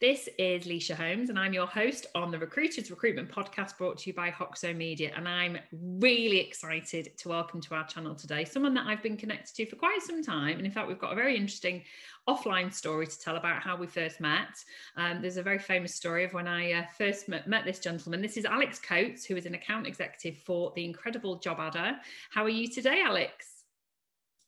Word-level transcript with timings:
This 0.00 0.28
is 0.38 0.64
Lysha 0.64 0.94
Holmes, 0.94 1.28
and 1.28 1.36
I'm 1.36 1.52
your 1.52 1.66
host 1.66 2.06
on 2.14 2.30
the 2.30 2.38
Recruiters 2.38 2.88
Recruitment 2.88 3.28
Podcast 3.28 3.76
brought 3.76 3.98
to 3.98 4.08
you 4.08 4.14
by 4.14 4.30
Hoxo 4.30 4.72
Media. 4.72 5.10
And 5.16 5.26
I'm 5.28 5.58
really 5.72 6.38
excited 6.38 7.18
to 7.18 7.28
welcome 7.28 7.60
to 7.62 7.74
our 7.74 7.84
channel 7.84 8.14
today 8.14 8.44
someone 8.44 8.74
that 8.74 8.86
I've 8.86 9.02
been 9.02 9.16
connected 9.16 9.56
to 9.56 9.66
for 9.66 9.74
quite 9.74 10.00
some 10.02 10.22
time. 10.22 10.58
And 10.58 10.64
in 10.64 10.70
fact, 10.70 10.86
we've 10.86 11.00
got 11.00 11.14
a 11.14 11.16
very 11.16 11.36
interesting 11.36 11.82
offline 12.28 12.72
story 12.72 13.08
to 13.08 13.18
tell 13.18 13.34
about 13.34 13.60
how 13.60 13.76
we 13.76 13.88
first 13.88 14.20
met. 14.20 14.62
Um, 14.96 15.20
there's 15.20 15.36
a 15.36 15.42
very 15.42 15.58
famous 15.58 15.96
story 15.96 16.22
of 16.22 16.32
when 16.32 16.46
I 16.46 16.74
uh, 16.74 16.84
first 16.96 17.28
met, 17.28 17.48
met, 17.48 17.64
this 17.64 17.80
gentleman. 17.80 18.22
This 18.22 18.36
is 18.36 18.44
Alex 18.44 18.78
Coates, 18.78 19.24
who 19.24 19.34
is 19.34 19.46
an 19.46 19.56
account 19.56 19.88
executive 19.88 20.40
for 20.44 20.72
the 20.76 20.84
incredible 20.84 21.40
JobAdder. 21.40 21.96
How 22.30 22.44
are 22.44 22.48
you 22.48 22.68
today, 22.68 23.02
Alex? 23.04 23.57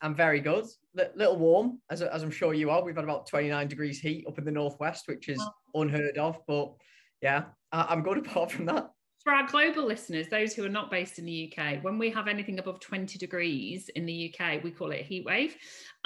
I'm 0.02 0.14
very 0.14 0.40
good. 0.40 0.66
A 0.98 1.08
little 1.14 1.36
warm, 1.36 1.80
as, 1.90 2.02
as 2.02 2.22
I'm 2.22 2.30
sure 2.30 2.54
you 2.54 2.70
are. 2.70 2.82
We've 2.82 2.94
had 2.94 3.04
about 3.04 3.26
29 3.26 3.68
degrees 3.68 4.00
heat 4.00 4.24
up 4.26 4.38
in 4.38 4.44
the 4.44 4.50
northwest, 4.50 5.04
which 5.06 5.28
is 5.28 5.42
unheard 5.74 6.18
of. 6.18 6.38
But 6.46 6.72
yeah, 7.22 7.44
I, 7.72 7.92
am 7.92 8.02
good 8.02 8.18
apart 8.26 8.50
from 8.50 8.66
that. 8.66 8.90
For 9.22 9.32
our 9.32 9.46
global 9.46 9.84
listeners, 9.84 10.28
those 10.28 10.54
who 10.54 10.64
are 10.64 10.70
not 10.70 10.90
based 10.90 11.18
in 11.18 11.26
the 11.26 11.52
UK, 11.52 11.84
when 11.84 11.98
we 11.98 12.08
have 12.08 12.26
anything 12.26 12.58
above 12.58 12.80
20 12.80 13.18
degrees 13.18 13.90
in 13.90 14.06
the 14.06 14.34
UK, 14.34 14.64
we 14.64 14.70
call 14.70 14.92
it 14.92 15.00
a 15.00 15.04
heat 15.04 15.26
wave. 15.26 15.56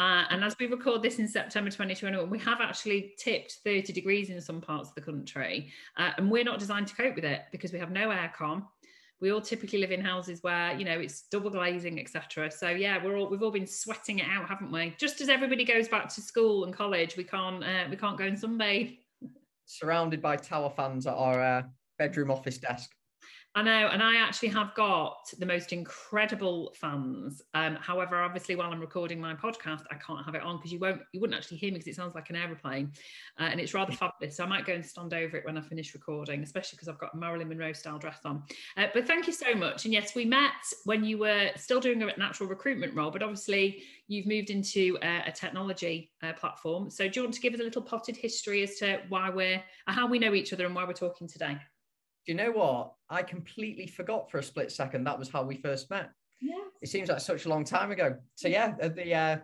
Uh, 0.00 0.24
and 0.30 0.42
as 0.42 0.56
we 0.58 0.66
record 0.66 1.00
this 1.00 1.20
in 1.20 1.28
September 1.28 1.70
2021, 1.70 2.28
we 2.28 2.40
have 2.40 2.60
actually 2.60 3.14
tipped 3.16 3.58
30 3.64 3.92
degrees 3.92 4.30
in 4.30 4.40
some 4.40 4.60
parts 4.60 4.88
of 4.88 4.96
the 4.96 5.00
country. 5.00 5.70
Uh, 5.96 6.10
and 6.18 6.28
we're 6.28 6.42
not 6.42 6.58
designed 6.58 6.88
to 6.88 6.96
cope 6.96 7.14
with 7.14 7.24
it 7.24 7.42
because 7.52 7.72
we 7.72 7.78
have 7.78 7.92
no 7.92 8.08
aircon 8.08 8.64
we 9.20 9.32
all 9.32 9.40
typically 9.40 9.78
live 9.78 9.92
in 9.92 10.00
houses 10.00 10.42
where 10.42 10.76
you 10.78 10.84
know 10.84 10.98
it's 10.98 11.22
double 11.30 11.50
glazing 11.50 12.00
etc 12.00 12.50
so 12.50 12.68
yeah 12.68 13.02
we're 13.02 13.16
all 13.16 13.28
we've 13.28 13.42
all 13.42 13.50
been 13.50 13.66
sweating 13.66 14.18
it 14.18 14.26
out 14.28 14.48
haven't 14.48 14.72
we? 14.72 14.94
Just 14.98 15.20
as 15.20 15.28
everybody 15.28 15.64
goes 15.64 15.88
back 15.88 16.08
to 16.14 16.20
school 16.20 16.64
and 16.64 16.74
college 16.74 17.16
we 17.16 17.24
can't 17.24 17.62
uh, 17.64 17.84
we 17.90 17.96
can't 17.96 18.18
go 18.18 18.24
and 18.24 18.36
sunbathe. 18.36 18.98
Surrounded 19.66 20.20
by 20.20 20.36
tower 20.36 20.70
fans 20.70 21.06
at 21.06 21.14
our 21.14 21.42
uh, 21.42 21.62
bedroom 21.98 22.30
office 22.30 22.58
desk 22.58 22.90
I 23.56 23.62
know, 23.62 23.88
and 23.92 24.02
I 24.02 24.16
actually 24.16 24.48
have 24.48 24.74
got 24.74 25.30
the 25.38 25.46
most 25.46 25.72
incredible 25.72 26.74
fans. 26.74 27.40
Um, 27.54 27.76
however, 27.76 28.20
obviously, 28.20 28.56
while 28.56 28.72
I'm 28.72 28.80
recording 28.80 29.20
my 29.20 29.32
podcast, 29.34 29.84
I 29.92 29.94
can't 29.94 30.24
have 30.24 30.34
it 30.34 30.42
on 30.42 30.56
because 30.56 30.72
you 30.72 30.80
won't, 30.80 31.02
you 31.12 31.20
wouldn't 31.20 31.38
actually 31.38 31.58
hear 31.58 31.70
me 31.70 31.78
because 31.78 31.86
it 31.86 31.94
sounds 31.94 32.16
like 32.16 32.30
an 32.30 32.36
aeroplane, 32.36 32.90
uh, 33.38 33.44
and 33.44 33.60
it's 33.60 33.72
rather 33.72 33.92
fabulous. 33.92 34.36
So 34.36 34.42
I 34.42 34.48
might 34.48 34.66
go 34.66 34.72
and 34.72 34.84
stand 34.84 35.14
over 35.14 35.36
it 35.36 35.44
when 35.44 35.56
I 35.56 35.60
finish 35.60 35.94
recording, 35.94 36.42
especially 36.42 36.76
because 36.76 36.88
I've 36.88 36.98
got 36.98 37.14
a 37.14 37.16
Marilyn 37.16 37.48
Monroe 37.48 37.72
style 37.72 37.96
dress 37.96 38.18
on. 38.24 38.42
Uh, 38.76 38.86
but 38.92 39.06
thank 39.06 39.28
you 39.28 39.32
so 39.32 39.54
much. 39.54 39.84
And 39.84 39.94
yes, 39.94 40.16
we 40.16 40.24
met 40.24 40.50
when 40.84 41.04
you 41.04 41.18
were 41.18 41.50
still 41.54 41.78
doing 41.78 42.02
a 42.02 42.06
natural 42.16 42.48
recruitment 42.48 42.92
role, 42.96 43.12
but 43.12 43.22
obviously 43.22 43.84
you've 44.08 44.26
moved 44.26 44.50
into 44.50 44.98
a, 45.00 45.28
a 45.28 45.32
technology 45.32 46.10
uh, 46.24 46.32
platform. 46.32 46.90
So 46.90 47.06
do 47.06 47.20
you 47.20 47.24
want 47.24 47.34
to 47.34 47.40
give 47.40 47.54
us 47.54 47.60
a 47.60 47.62
little 47.62 47.82
potted 47.82 48.16
history 48.16 48.64
as 48.64 48.74
to 48.76 49.00
why 49.08 49.30
we're, 49.30 49.62
how 49.86 50.08
we 50.08 50.18
know 50.18 50.34
each 50.34 50.52
other 50.52 50.66
and 50.66 50.74
why 50.74 50.84
we're 50.84 50.92
talking 50.92 51.28
today? 51.28 51.56
Do 52.26 52.32
you 52.32 52.34
know 52.34 52.52
what? 52.52 52.94
I 53.10 53.22
completely 53.22 53.86
forgot 53.86 54.30
for 54.30 54.38
a 54.38 54.42
split 54.42 54.72
second 54.72 55.04
that 55.04 55.18
was 55.18 55.28
how 55.28 55.42
we 55.42 55.56
first 55.56 55.90
met. 55.90 56.10
Yeah. 56.40 56.54
It 56.82 56.88
seems 56.88 57.08
like 57.08 57.20
such 57.20 57.44
a 57.44 57.48
long 57.48 57.64
time 57.64 57.90
ago. 57.90 58.16
So 58.34 58.48
yeah, 58.48 58.72
the 58.72 59.14
uh, 59.14 59.36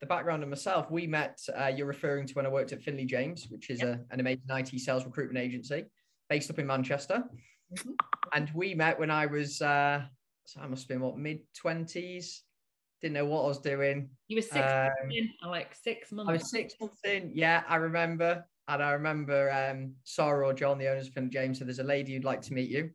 the 0.00 0.06
background 0.06 0.42
of 0.42 0.48
myself, 0.48 0.90
we 0.90 1.06
met. 1.06 1.40
Uh, 1.58 1.66
you're 1.66 1.86
referring 1.86 2.26
to 2.26 2.34
when 2.34 2.46
I 2.46 2.48
worked 2.48 2.72
at 2.72 2.82
Finlay 2.82 3.06
James, 3.06 3.46
which 3.50 3.70
is 3.70 3.80
yep. 3.80 3.88
a, 4.10 4.14
an 4.14 4.20
amazing 4.20 4.44
IT 4.50 4.78
sales 4.80 5.04
recruitment 5.04 5.44
agency 5.44 5.84
based 6.28 6.50
up 6.50 6.58
in 6.58 6.66
Manchester, 6.66 7.24
mm-hmm. 7.72 7.90
and 8.34 8.50
we 8.54 8.74
met 8.74 8.98
when 8.98 9.10
I 9.10 9.26
was. 9.26 9.60
Uh, 9.62 10.02
so 10.44 10.60
I 10.60 10.66
must 10.66 10.82
have 10.82 10.88
been 10.88 11.00
what 11.00 11.18
mid 11.18 11.40
twenties. 11.54 12.42
Didn't 13.02 13.14
know 13.14 13.26
what 13.26 13.44
I 13.44 13.48
was 13.48 13.58
doing. 13.58 14.08
You 14.28 14.36
were 14.36 14.42
six 14.42 14.56
um, 14.56 14.62
months 14.62 14.94
in, 15.10 15.30
Alex. 15.44 15.78
Six 15.82 16.12
months. 16.12 16.30
I 16.30 16.32
was 16.32 16.50
six 16.50 16.74
months 16.80 17.00
in. 17.04 17.30
Yeah, 17.34 17.62
I 17.68 17.76
remember. 17.76 18.44
And 18.68 18.82
I 18.82 18.92
remember 18.92 19.50
um, 19.50 19.94
Sarah 20.04 20.46
or 20.46 20.52
John, 20.52 20.78
the 20.78 20.88
owners 20.88 21.06
of 21.06 21.14
Finlay 21.14 21.30
James, 21.30 21.58
said, 21.58 21.68
There's 21.68 21.78
a 21.78 21.84
lady 21.84 22.14
who'd 22.14 22.24
like 22.24 22.42
to 22.42 22.54
meet 22.54 22.70
you. 22.70 22.90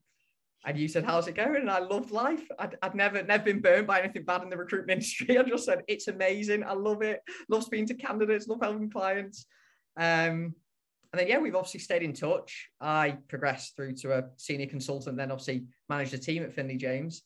And 0.65 0.77
you 0.77 0.87
said, 0.87 1.05
How's 1.05 1.27
it 1.27 1.35
going? 1.35 1.55
And 1.55 1.71
I 1.71 1.79
loved 1.79 2.11
life. 2.11 2.45
I'd, 2.59 2.77
I'd 2.81 2.95
never, 2.95 3.23
never 3.23 3.43
been 3.43 3.61
burned 3.61 3.87
by 3.87 4.01
anything 4.01 4.25
bad 4.25 4.43
in 4.43 4.49
the 4.49 4.57
recruitment 4.57 4.91
industry. 4.97 5.37
I 5.37 5.43
just 5.43 5.65
said, 5.65 5.83
It's 5.87 6.07
amazing. 6.07 6.63
I 6.63 6.73
love 6.73 7.01
it. 7.01 7.21
Love 7.49 7.63
speaking 7.63 7.87
to 7.87 7.93
candidates, 7.93 8.47
love 8.47 8.59
helping 8.61 8.89
clients. 8.89 9.45
Um, 9.97 10.55
and 11.13 11.19
then, 11.19 11.27
yeah, 11.27 11.39
we've 11.39 11.55
obviously 11.55 11.81
stayed 11.81 12.03
in 12.03 12.13
touch. 12.13 12.69
I 12.79 13.17
progressed 13.27 13.75
through 13.75 13.95
to 13.95 14.17
a 14.17 14.23
senior 14.37 14.67
consultant, 14.67 15.17
then 15.17 15.31
obviously 15.31 15.65
managed 15.89 16.13
a 16.13 16.17
team 16.17 16.43
at 16.43 16.53
Finlay 16.53 16.77
James, 16.77 17.23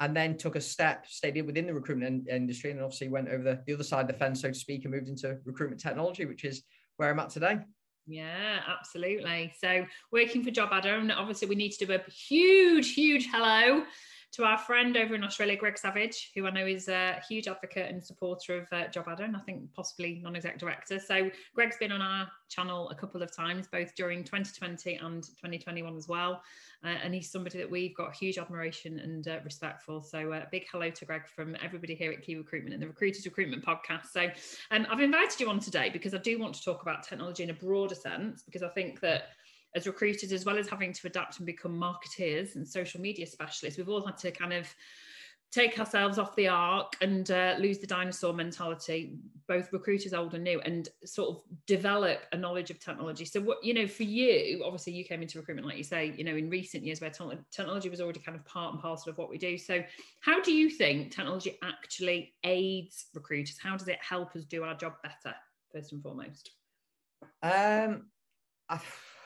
and 0.00 0.16
then 0.16 0.38
took 0.38 0.56
a 0.56 0.60
step, 0.60 1.06
stayed 1.06 1.40
within 1.44 1.66
the 1.66 1.74
recruitment 1.74 2.28
industry, 2.28 2.70
and 2.70 2.80
obviously 2.80 3.08
went 3.08 3.28
over 3.28 3.42
the, 3.42 3.62
the 3.66 3.74
other 3.74 3.84
side 3.84 4.02
of 4.02 4.06
the 4.06 4.14
fence, 4.14 4.40
so 4.40 4.48
to 4.48 4.54
speak, 4.54 4.84
and 4.84 4.94
moved 4.94 5.08
into 5.08 5.38
recruitment 5.44 5.80
technology, 5.80 6.24
which 6.24 6.44
is 6.44 6.62
where 6.96 7.10
I'm 7.10 7.18
at 7.18 7.28
today. 7.28 7.58
Yeah, 8.08 8.60
absolutely. 8.66 9.52
So 9.60 9.84
working 10.10 10.42
for 10.42 10.50
JobAdder, 10.50 10.98
and 10.98 11.12
obviously 11.12 11.46
we 11.46 11.56
need 11.56 11.72
to 11.72 11.86
do 11.86 11.92
a 11.92 12.10
huge, 12.10 12.94
huge 12.94 13.28
hello 13.30 13.84
to 14.30 14.44
our 14.44 14.58
friend 14.58 14.96
over 14.96 15.14
in 15.14 15.24
Australia, 15.24 15.56
Greg 15.56 15.78
Savage, 15.78 16.30
who 16.34 16.46
I 16.46 16.50
know 16.50 16.66
is 16.66 16.88
a 16.88 17.20
huge 17.28 17.48
advocate 17.48 17.90
and 17.90 18.04
supporter 18.04 18.58
of 18.58 18.68
uh, 18.72 18.88
Job 18.88 19.06
I 19.08 19.38
think 19.46 19.72
possibly 19.72 20.20
non-exec 20.22 20.58
director. 20.58 20.98
So 20.98 21.30
Greg's 21.54 21.78
been 21.78 21.92
on 21.92 22.02
our 22.02 22.28
channel 22.48 22.90
a 22.90 22.94
couple 22.94 23.22
of 23.22 23.34
times, 23.34 23.66
both 23.66 23.94
during 23.94 24.24
2020 24.24 24.96
and 24.96 25.22
2021 25.22 25.96
as 25.96 26.08
well. 26.08 26.42
Uh, 26.84 26.88
and 27.02 27.14
he's 27.14 27.30
somebody 27.30 27.58
that 27.58 27.70
we've 27.70 27.96
got 27.96 28.14
huge 28.14 28.38
admiration 28.38 28.98
and 29.00 29.26
uh, 29.28 29.38
respect 29.44 29.82
for. 29.82 30.02
So 30.02 30.32
uh, 30.32 30.44
big 30.52 30.66
hello 30.70 30.90
to 30.90 31.04
Greg 31.04 31.26
from 31.26 31.56
everybody 31.62 31.94
here 31.94 32.12
at 32.12 32.22
Key 32.22 32.36
Recruitment 32.36 32.74
and 32.74 32.82
the 32.82 32.86
Recruiters 32.86 33.24
Recruitment 33.24 33.64
Podcast. 33.64 34.08
So 34.12 34.28
um, 34.70 34.86
I've 34.90 35.00
invited 35.00 35.40
you 35.40 35.48
on 35.48 35.58
today 35.58 35.88
because 35.90 36.14
I 36.14 36.18
do 36.18 36.38
want 36.38 36.54
to 36.54 36.62
talk 36.62 36.82
about 36.82 37.02
technology 37.02 37.42
in 37.42 37.50
a 37.50 37.54
broader 37.54 37.94
sense, 37.94 38.42
because 38.42 38.62
I 38.62 38.68
think 38.68 39.00
that 39.00 39.30
as 39.74 39.86
recruiters, 39.86 40.32
as 40.32 40.44
well 40.44 40.58
as 40.58 40.68
having 40.68 40.92
to 40.92 41.06
adapt 41.06 41.38
and 41.38 41.46
become 41.46 41.78
marketeers 41.78 42.56
and 42.56 42.66
social 42.66 43.00
media 43.00 43.26
specialists, 43.26 43.78
we've 43.78 43.88
all 43.88 44.04
had 44.04 44.16
to 44.18 44.30
kind 44.30 44.52
of 44.52 44.66
take 45.50 45.78
ourselves 45.78 46.18
off 46.18 46.36
the 46.36 46.46
ark 46.46 46.94
and 47.00 47.30
uh, 47.30 47.54
lose 47.58 47.78
the 47.78 47.86
dinosaur 47.86 48.34
mentality. 48.34 49.16
Both 49.46 49.72
recruiters 49.72 50.12
old 50.12 50.34
and 50.34 50.44
new 50.44 50.60
and 50.60 50.88
sort 51.06 51.30
of 51.30 51.42
develop 51.66 52.20
a 52.32 52.36
knowledge 52.36 52.70
of 52.70 52.78
technology. 52.78 53.24
So 53.24 53.40
what 53.40 53.64
you 53.64 53.72
know 53.72 53.86
for 53.86 54.02
you 54.02 54.62
obviously 54.64 54.92
you 54.92 55.04
came 55.04 55.22
into 55.22 55.38
recruitment 55.38 55.66
like 55.66 55.78
you 55.78 55.84
say 55.84 56.12
you 56.16 56.24
know 56.24 56.36
in 56.36 56.50
recent 56.50 56.84
years 56.84 57.00
where 57.00 57.08
te- 57.08 57.24
technology 57.50 57.88
was 57.88 58.02
already 58.02 58.20
kind 58.20 58.36
of 58.36 58.44
part 58.44 58.74
and 58.74 58.82
parcel 58.82 59.10
of 59.10 59.16
what 59.16 59.30
we 59.30 59.38
do. 59.38 59.56
So 59.56 59.82
how 60.20 60.42
do 60.42 60.52
you 60.52 60.68
think 60.68 61.14
technology 61.14 61.58
actually 61.62 62.34
aids 62.44 63.06
recruiters? 63.14 63.58
How 63.58 63.76
does 63.76 63.88
it 63.88 63.98
help 64.02 64.36
us 64.36 64.44
do 64.44 64.64
our 64.64 64.74
job 64.74 64.94
better 65.02 65.34
first 65.72 65.92
and 65.92 66.02
foremost? 66.02 66.50
Um 67.42 68.08
I've 68.68 69.17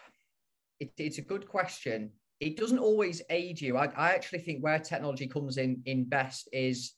it, 0.83 0.93
it's 0.99 1.19
a 1.19 1.23
good 1.23 1.47
question. 1.47 2.11
It 2.41 2.57
doesn't 2.57 2.81
always 2.81 3.23
aid 3.31 3.61
you. 3.61 3.77
I, 3.77 3.87
I 3.97 4.15
actually 4.15 4.41
think 4.41 4.63
where 4.63 4.79
technology 4.81 5.29
comes 5.29 5.59
in 5.59 5.81
in 5.87 6.09
best 6.09 6.49
is 6.53 6.95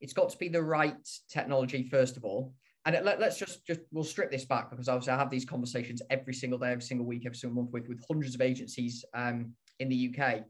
it's 0.00 0.12
got 0.12 0.30
to 0.30 0.38
be 0.38 0.48
the 0.48 0.62
right 0.62 1.08
technology 1.28 1.88
first 1.88 2.16
of 2.16 2.24
all. 2.24 2.54
And 2.84 2.96
let, 3.04 3.22
us 3.22 3.38
just 3.38 3.66
just 3.66 3.80
we'll 3.92 4.04
strip 4.04 4.30
this 4.30 4.44
back 4.44 4.70
because 4.70 4.88
obviously 4.88 5.12
I 5.12 5.18
have 5.18 5.30
these 5.30 5.44
conversations 5.44 6.00
every 6.10 6.34
single 6.34 6.58
day, 6.58 6.70
every 6.70 6.82
single 6.82 7.06
week, 7.06 7.24
every 7.26 7.36
single 7.36 7.60
month 7.60 7.72
with 7.72 7.88
with 7.88 8.00
hundreds 8.08 8.34
of 8.34 8.40
agencies 8.40 9.04
um, 9.14 9.52
in 9.80 9.88
the 9.88 10.14
UK. 10.14 10.44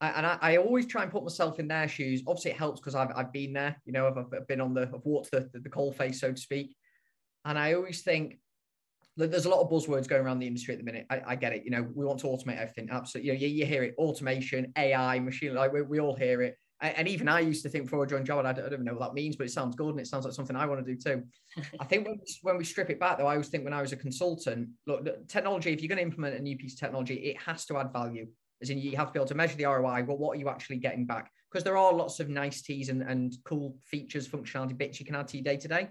And 0.00 0.26
I, 0.26 0.38
I, 0.40 0.56
always 0.56 0.86
try 0.86 1.04
and 1.04 1.12
put 1.12 1.22
myself 1.22 1.60
in 1.60 1.68
their 1.68 1.86
shoes. 1.86 2.24
Obviously, 2.26 2.50
it 2.50 2.56
helps 2.56 2.80
because 2.80 2.96
I've, 2.96 3.12
I've 3.14 3.32
been 3.32 3.52
there. 3.52 3.80
You 3.84 3.92
know, 3.92 4.08
I've, 4.08 4.18
I've 4.18 4.48
been 4.48 4.60
on 4.60 4.74
the 4.74 4.82
I've 4.82 5.04
walked 5.04 5.30
the, 5.30 5.48
the 5.52 5.60
the 5.60 5.68
coal 5.68 5.92
face, 5.92 6.18
so 6.20 6.32
to 6.32 6.40
speak. 6.40 6.74
And 7.44 7.56
I 7.58 7.74
always 7.74 8.02
think 8.02 8.38
there's 9.16 9.44
a 9.44 9.50
lot 9.50 9.60
of 9.60 9.70
buzzwords 9.70 10.08
going 10.08 10.24
around 10.24 10.38
the 10.38 10.46
industry 10.46 10.72
at 10.72 10.78
the 10.78 10.84
minute. 10.84 11.06
I, 11.10 11.22
I, 11.26 11.36
get 11.36 11.52
it. 11.52 11.64
You 11.64 11.70
know, 11.70 11.86
we 11.94 12.04
want 12.04 12.20
to 12.20 12.26
automate 12.26 12.58
everything. 12.58 12.88
Absolutely. 12.90 13.30
You 13.30 13.34
know, 13.34 13.40
you, 13.40 13.48
you 13.48 13.66
hear 13.66 13.82
it: 13.82 13.94
automation, 13.98 14.72
AI, 14.76 15.18
machine. 15.18 15.54
Like 15.54 15.72
we, 15.72 15.82
we 15.82 16.00
all 16.00 16.16
hear 16.16 16.42
it. 16.42 16.56
And 16.82 17.06
even 17.06 17.28
I 17.28 17.38
used 17.38 17.62
to 17.62 17.68
think 17.68 17.84
before 17.84 18.02
I 18.02 18.08
joined 18.08 18.26
Job, 18.26 18.44
I 18.44 18.52
don't, 18.52 18.66
I 18.66 18.68
don't 18.68 18.82
know 18.82 18.94
what 18.94 19.10
that 19.10 19.14
means, 19.14 19.36
but 19.36 19.46
it 19.46 19.52
sounds 19.52 19.76
good 19.76 19.90
and 19.90 20.00
it 20.00 20.08
sounds 20.08 20.24
like 20.24 20.34
something 20.34 20.56
I 20.56 20.66
want 20.66 20.84
to 20.84 20.94
do 20.94 20.98
too. 20.98 21.22
I 21.80 21.84
think 21.84 22.08
when 22.08 22.18
we, 22.18 22.34
when 22.42 22.58
we 22.58 22.64
strip 22.64 22.90
it 22.90 22.98
back, 22.98 23.18
though, 23.18 23.26
I 23.26 23.32
always 23.34 23.48
think 23.48 23.62
when 23.62 23.72
I 23.72 23.80
was 23.80 23.92
a 23.92 23.96
consultant, 23.96 24.68
look, 24.88 25.06
technology. 25.28 25.72
If 25.72 25.80
you're 25.80 25.88
going 25.88 25.98
to 25.98 26.02
implement 26.02 26.34
a 26.34 26.42
new 26.42 26.56
piece 26.56 26.74
of 26.74 26.80
technology, 26.80 27.14
it 27.14 27.40
has 27.40 27.64
to 27.66 27.76
add 27.76 27.92
value. 27.92 28.26
As 28.60 28.70
in, 28.70 28.78
you 28.78 28.96
have 28.96 29.08
to 29.08 29.12
be 29.12 29.18
able 29.20 29.28
to 29.28 29.34
measure 29.36 29.56
the 29.56 29.66
ROI. 29.66 30.04
Well, 30.08 30.18
what 30.18 30.36
are 30.36 30.40
you 30.40 30.48
actually 30.48 30.78
getting 30.78 31.06
back? 31.06 31.30
Because 31.50 31.62
there 31.62 31.76
are 31.76 31.92
lots 31.92 32.18
of 32.18 32.28
niceties 32.28 32.88
and, 32.88 33.02
and 33.02 33.32
cool 33.44 33.76
features, 33.84 34.26
functionality 34.26 34.76
bits 34.76 34.98
you 34.98 35.06
can 35.06 35.14
add 35.14 35.28
to 35.28 35.36
your 35.36 35.44
day 35.44 35.58
to 35.58 35.68
day. 35.68 35.88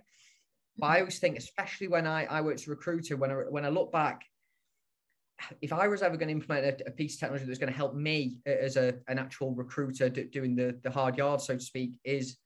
But 0.82 0.88
I 0.88 1.00
always 1.00 1.20
think, 1.20 1.38
especially 1.38 1.88
when 1.88 2.06
I, 2.06 2.26
I 2.26 2.42
worked 2.42 2.62
as 2.62 2.68
a 2.68 2.72
recruiter, 2.72 3.16
when 3.16 3.32
I, 3.32 3.36
when 3.36 3.64
I 3.64 3.70
look 3.70 3.92
back, 3.92 4.26
if 5.62 5.72
I 5.72 5.88
was 5.88 6.02
ever 6.02 6.18
going 6.18 6.28
to 6.28 6.34
implement 6.34 6.82
a, 6.82 6.88
a 6.90 6.92
piece 6.92 7.14
of 7.14 7.20
technology 7.20 7.46
that 7.46 7.52
was 7.52 7.60
going 7.60 7.72
to 7.72 7.78
help 7.78 7.96
me 7.96 8.38
as 8.46 8.76
a, 8.78 8.96
an 9.08 9.18
actual 9.18 9.56
recruiter 9.56 10.10
do, 10.10 10.26
doing 10.26 10.56
the, 10.56 10.78
the 10.84 10.92
hard 10.92 11.18
yards, 11.18 11.46
so 11.46 11.56
to 11.56 11.62
speak, 11.62 12.00
is 12.04 12.38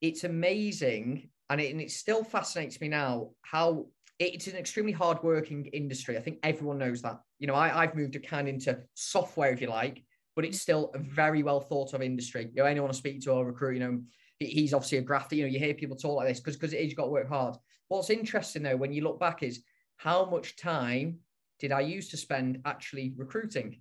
it's 0.00 0.24
amazing. 0.24 1.30
And 1.48 1.60
it, 1.60 1.70
and 1.70 1.80
it 1.80 1.92
still 1.92 2.24
fascinates 2.24 2.80
me 2.80 2.88
now 2.88 3.30
how 3.42 3.86
it's 4.18 4.48
an 4.48 4.56
extremely 4.56 4.92
hard-working 4.92 5.66
industry. 5.66 6.16
I 6.16 6.20
think 6.20 6.40
everyone 6.42 6.78
knows 6.78 7.02
that. 7.02 7.20
You 7.38 7.46
know, 7.46 7.54
I, 7.54 7.82
I've 7.82 7.94
moved 7.94 8.16
a 8.16 8.20
kind 8.20 8.48
into 8.48 8.80
software, 8.94 9.52
if 9.52 9.60
you 9.60 9.68
like, 9.68 10.02
but 10.34 10.44
it's 10.44 10.58
mm. 10.58 10.62
still 10.62 10.90
a 10.94 10.98
very 10.98 11.44
well 11.44 11.60
thought 11.60 11.94
of 11.94 12.02
industry. 12.02 12.50
You 12.52 12.62
know, 12.62 12.68
anyone 12.68 12.90
I 12.90 12.94
speak 12.94 13.20
to 13.22 13.32
or 13.32 13.46
recruit, 13.46 13.74
you 13.74 13.80
know, 13.80 14.00
he's 14.38 14.74
obviously 14.74 14.98
a 14.98 15.02
grafter. 15.02 15.36
You 15.36 15.44
know, 15.44 15.50
you 15.50 15.58
hear 15.58 15.74
people 15.74 15.96
talk 15.96 16.16
like 16.16 16.28
this 16.28 16.40
because 16.40 16.56
because 16.56 16.72
you've 16.72 16.96
got 16.96 17.04
to 17.06 17.10
work 17.10 17.28
hard. 17.28 17.56
What's 17.88 18.10
interesting 18.10 18.62
though, 18.62 18.76
when 18.76 18.92
you 18.92 19.02
look 19.02 19.20
back, 19.20 19.42
is 19.42 19.62
how 19.96 20.26
much 20.26 20.56
time 20.56 21.18
did 21.58 21.72
I 21.72 21.80
use 21.80 22.08
to 22.10 22.16
spend 22.16 22.60
actually 22.64 23.14
recruiting? 23.16 23.80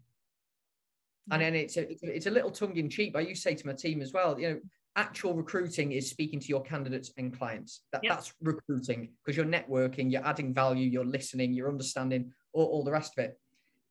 And 1.32 1.42
then 1.42 1.56
it's 1.56 1.76
a, 1.76 1.88
it's 2.06 2.28
a 2.28 2.32
little 2.32 2.52
tongue 2.52 2.78
in 2.78 2.90
cheek. 2.90 3.16
I 3.16 3.22
used 3.22 3.42
to 3.44 3.50
say 3.50 3.56
to 3.56 3.68
my 3.68 3.74
team 3.74 4.02
as 4.02 4.14
well, 4.14 4.40
you 4.40 4.50
know, 4.50 4.60
actual 4.96 5.34
recruiting 5.34 5.92
is 5.92 6.10
speaking 6.10 6.40
to 6.40 6.48
your 6.48 6.62
candidates 6.62 7.12
and 7.18 7.36
clients. 7.38 7.82
That, 7.92 8.04
yep. 8.04 8.14
That's 8.14 8.34
recruiting 8.42 9.10
because 9.24 9.36
you're 9.36 9.46
networking, 9.46 10.12
you're 10.12 10.26
adding 10.26 10.54
value, 10.54 10.88
you're 10.88 11.04
listening, 11.04 11.54
you're 11.54 11.68
understanding 11.68 12.32
all, 12.54 12.66
all 12.66 12.84
the 12.84 12.92
rest 12.92 13.18
of 13.18 13.26
it. 13.26 13.40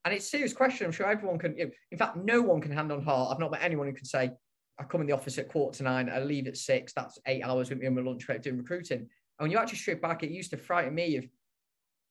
And 0.05 0.15
it's 0.15 0.27
a 0.27 0.29
serious 0.29 0.53
question. 0.53 0.87
I'm 0.87 0.93
sure 0.93 1.07
everyone 1.07 1.39
can, 1.39 1.57
you 1.57 1.65
know, 1.67 1.71
in 1.91 1.99
fact, 1.99 2.17
no 2.17 2.41
one 2.41 2.61
can 2.61 2.71
hand 2.71 2.93
on 2.93 3.03
heart. 3.03 3.33
I've 3.33 3.41
not 3.41 3.51
met 3.51 3.63
anyone 3.63 3.89
who 3.89 3.95
can 3.95 4.05
say, 4.05 4.31
I 4.79 4.85
come 4.85 5.01
in 5.01 5.07
the 5.07 5.13
office 5.13 5.39
at 5.39 5.49
quarter 5.49 5.79
to 5.79 5.85
nine, 5.85 6.11
I 6.11 6.21
leave 6.21 6.47
at 6.47 6.57
six, 6.57 6.93
that's 6.93 7.19
eight 7.27 7.43
hours 7.43 7.71
with 7.71 7.79
me 7.79 7.87
on 7.87 7.95
my 7.95 8.03
lunch 8.03 8.27
break 8.27 8.43
doing 8.43 8.59
recruiting. 8.59 8.99
And 8.99 9.09
when 9.39 9.51
you 9.51 9.59
actually 9.59 9.79
strip 9.79 10.03
back, 10.03 10.23
it 10.23 10.31
used 10.31 10.51
to 10.51 10.57
frighten 10.57 10.95
me 10.95 11.17
of 11.17 11.25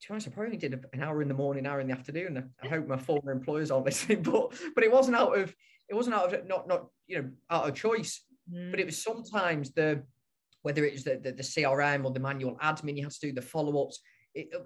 to 0.04 0.10
be 0.10 0.14
honest, 0.16 0.28
I 0.28 0.32
probably 0.32 0.58
did 0.58 0.86
an 0.92 1.02
hour 1.02 1.22
in 1.22 1.30
the 1.30 1.34
morning, 1.34 1.66
hour 1.66 1.80
in 1.80 1.88
the 1.88 1.94
afternoon. 1.94 2.50
I 2.62 2.68
hope 2.68 2.88
my 2.88 2.98
former 2.98 3.32
employers 3.32 3.72
aren't 3.72 3.86
listening, 3.86 4.22
but 4.24 4.54
but 4.76 4.84
it 4.84 4.92
wasn't 4.92 5.16
out 5.16 5.38
of 5.38 5.56
it 5.90 5.96
wasn't 5.96 6.16
out 6.16 6.34
of 6.34 6.46
not 6.46 6.68
not 6.68 6.88
you 7.08 7.22
know 7.22 7.30
out 7.50 7.70
of 7.70 7.76
choice, 7.76 8.22
mm. 8.54 8.70
but 8.70 8.82
it 8.82 8.86
was 8.86 9.02
sometimes 9.02 9.72
the 9.72 10.04
whether 10.62 10.84
it 10.86 10.94
was 10.94 11.04
the, 11.06 11.20
the, 11.24 11.32
the 11.32 11.44
CRM 11.44 12.04
or 12.04 12.12
the 12.12 12.20
manual 12.20 12.58
admin 12.62 12.98
you 12.98 13.04
had 13.04 13.12
to 13.12 13.20
do 13.20 13.34
the 13.34 13.42
follow 13.42 13.84
ups. 13.84 14.00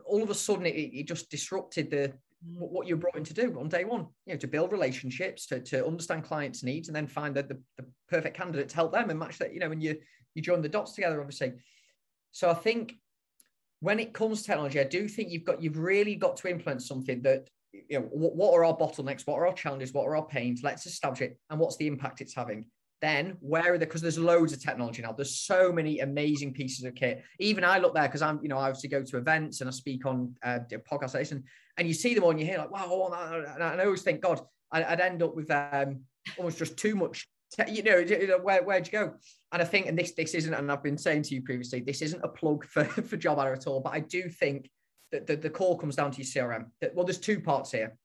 all 0.05 0.23
of 0.23 0.29
a 0.29 0.33
sudden, 0.33 0.65
it, 0.65 0.71
it 0.71 1.07
just 1.07 1.29
disrupted 1.29 1.91
the. 1.91 2.13
What 2.43 2.87
you're 2.87 2.97
brought 2.97 3.17
in 3.17 3.23
to 3.23 3.33
do 3.33 3.57
on 3.59 3.67
day 3.67 3.83
one. 3.83 4.07
You 4.25 4.33
know, 4.33 4.39
to 4.39 4.47
build 4.47 4.71
relationships, 4.71 5.45
to, 5.47 5.59
to 5.61 5.85
understand 5.85 6.23
clients' 6.23 6.63
needs, 6.63 6.87
and 6.87 6.95
then 6.95 7.07
find 7.07 7.35
the, 7.35 7.43
the, 7.43 7.59
the 7.77 7.85
perfect 8.09 8.37
candidate 8.37 8.69
to 8.69 8.75
help 8.75 8.91
them 8.91 9.09
and 9.09 9.19
match 9.19 9.37
that. 9.39 9.53
You 9.53 9.59
know, 9.59 9.69
when 9.69 9.81
you 9.81 9.97
you 10.35 10.41
join 10.41 10.61
the 10.61 10.69
dots 10.69 10.93
together, 10.93 11.19
obviously. 11.19 11.53
So 12.31 12.49
I 12.49 12.53
think 12.53 12.93
when 13.79 13.99
it 13.99 14.13
comes 14.13 14.41
to 14.41 14.47
technology, 14.47 14.79
I 14.79 14.83
do 14.83 15.07
think 15.07 15.31
you've 15.31 15.45
got 15.45 15.61
you've 15.61 15.77
really 15.77 16.15
got 16.15 16.37
to 16.37 16.49
implement 16.49 16.83
something 16.83 17.21
that 17.23 17.49
you 17.73 17.99
know 17.99 18.05
what, 18.11 18.35
what 18.35 18.53
are 18.53 18.65
our 18.65 18.77
bottlenecks, 18.77 19.25
what 19.25 19.37
are 19.37 19.47
our 19.47 19.53
challenges, 19.53 19.93
what 19.93 20.05
are 20.05 20.15
our 20.15 20.25
pains. 20.25 20.61
Let's 20.63 20.85
establish 20.85 21.21
it, 21.21 21.39
and 21.49 21.59
what's 21.59 21.77
the 21.77 21.87
impact 21.87 22.21
it's 22.21 22.35
having. 22.35 22.65
Then 23.01 23.38
where 23.41 23.73
are 23.73 23.77
the 23.77 23.85
because 23.85 24.01
there's 24.01 24.17
loads 24.17 24.53
of 24.53 24.61
technology 24.61 25.01
now. 25.01 25.11
There's 25.11 25.38
so 25.38 25.71
many 25.71 25.99
amazing 25.99 26.53
pieces 26.53 26.83
of 26.83 26.95
kit. 26.95 27.23
Even 27.39 27.63
I 27.63 27.77
look 27.77 27.94
there 27.94 28.07
because 28.07 28.23
I'm 28.23 28.39
you 28.41 28.49
know 28.49 28.57
I 28.57 28.67
obviously 28.67 28.89
go 28.89 29.03
to 29.03 29.17
events 29.17 29.61
and 29.61 29.69
I 29.69 29.71
speak 29.71 30.05
on 30.05 30.33
uh, 30.44 30.59
podcasts 30.91 31.31
and 31.31 31.44
and 31.77 31.88
you 31.88 31.94
see 31.94 32.15
them 32.15 32.23
all 32.23 32.38
you 32.38 32.45
hear 32.45 32.57
like 32.57 32.71
wow, 32.71 33.11
and 33.53 33.63
I 33.63 33.85
always 33.85 34.01
think 34.01 34.21
God, 34.21 34.41
I'd 34.71 34.99
end 34.99 35.21
up 35.21 35.35
with 35.35 35.51
um, 35.51 36.01
almost 36.38 36.57
just 36.57 36.77
too 36.77 36.95
much 36.95 37.27
you 37.69 37.83
know, 37.83 38.03
where 38.41 38.63
where'd 38.63 38.88
you 38.88 38.91
go? 38.91 39.13
And 39.51 39.61
I 39.61 39.65
think, 39.65 39.88
and 39.88 39.97
this 39.97 40.11
this 40.11 40.33
isn't, 40.33 40.53
and 40.53 40.71
I've 40.71 40.83
been 40.83 40.97
saying 40.97 41.23
to 41.23 41.35
you 41.35 41.41
previously, 41.41 41.79
this 41.79 42.01
isn't 42.01 42.23
a 42.23 42.27
plug 42.27 42.65
for 42.65 42.83
for 43.09 43.17
job 43.17 43.39
at 43.39 43.67
all, 43.67 43.79
but 43.79 43.94
I 43.94 44.01
do 44.01 44.29
think 44.29 44.69
that 45.11 45.25
the, 45.25 45.38
the 45.38 45.49
call 45.49 45.77
comes 45.77 45.95
down 45.95 46.11
to 46.11 46.21
your 46.21 46.25
CRM. 46.25 46.65
Well, 46.94 47.05
there's 47.05 47.19
two 47.19 47.39
parts 47.39 47.71
here. 47.71 47.95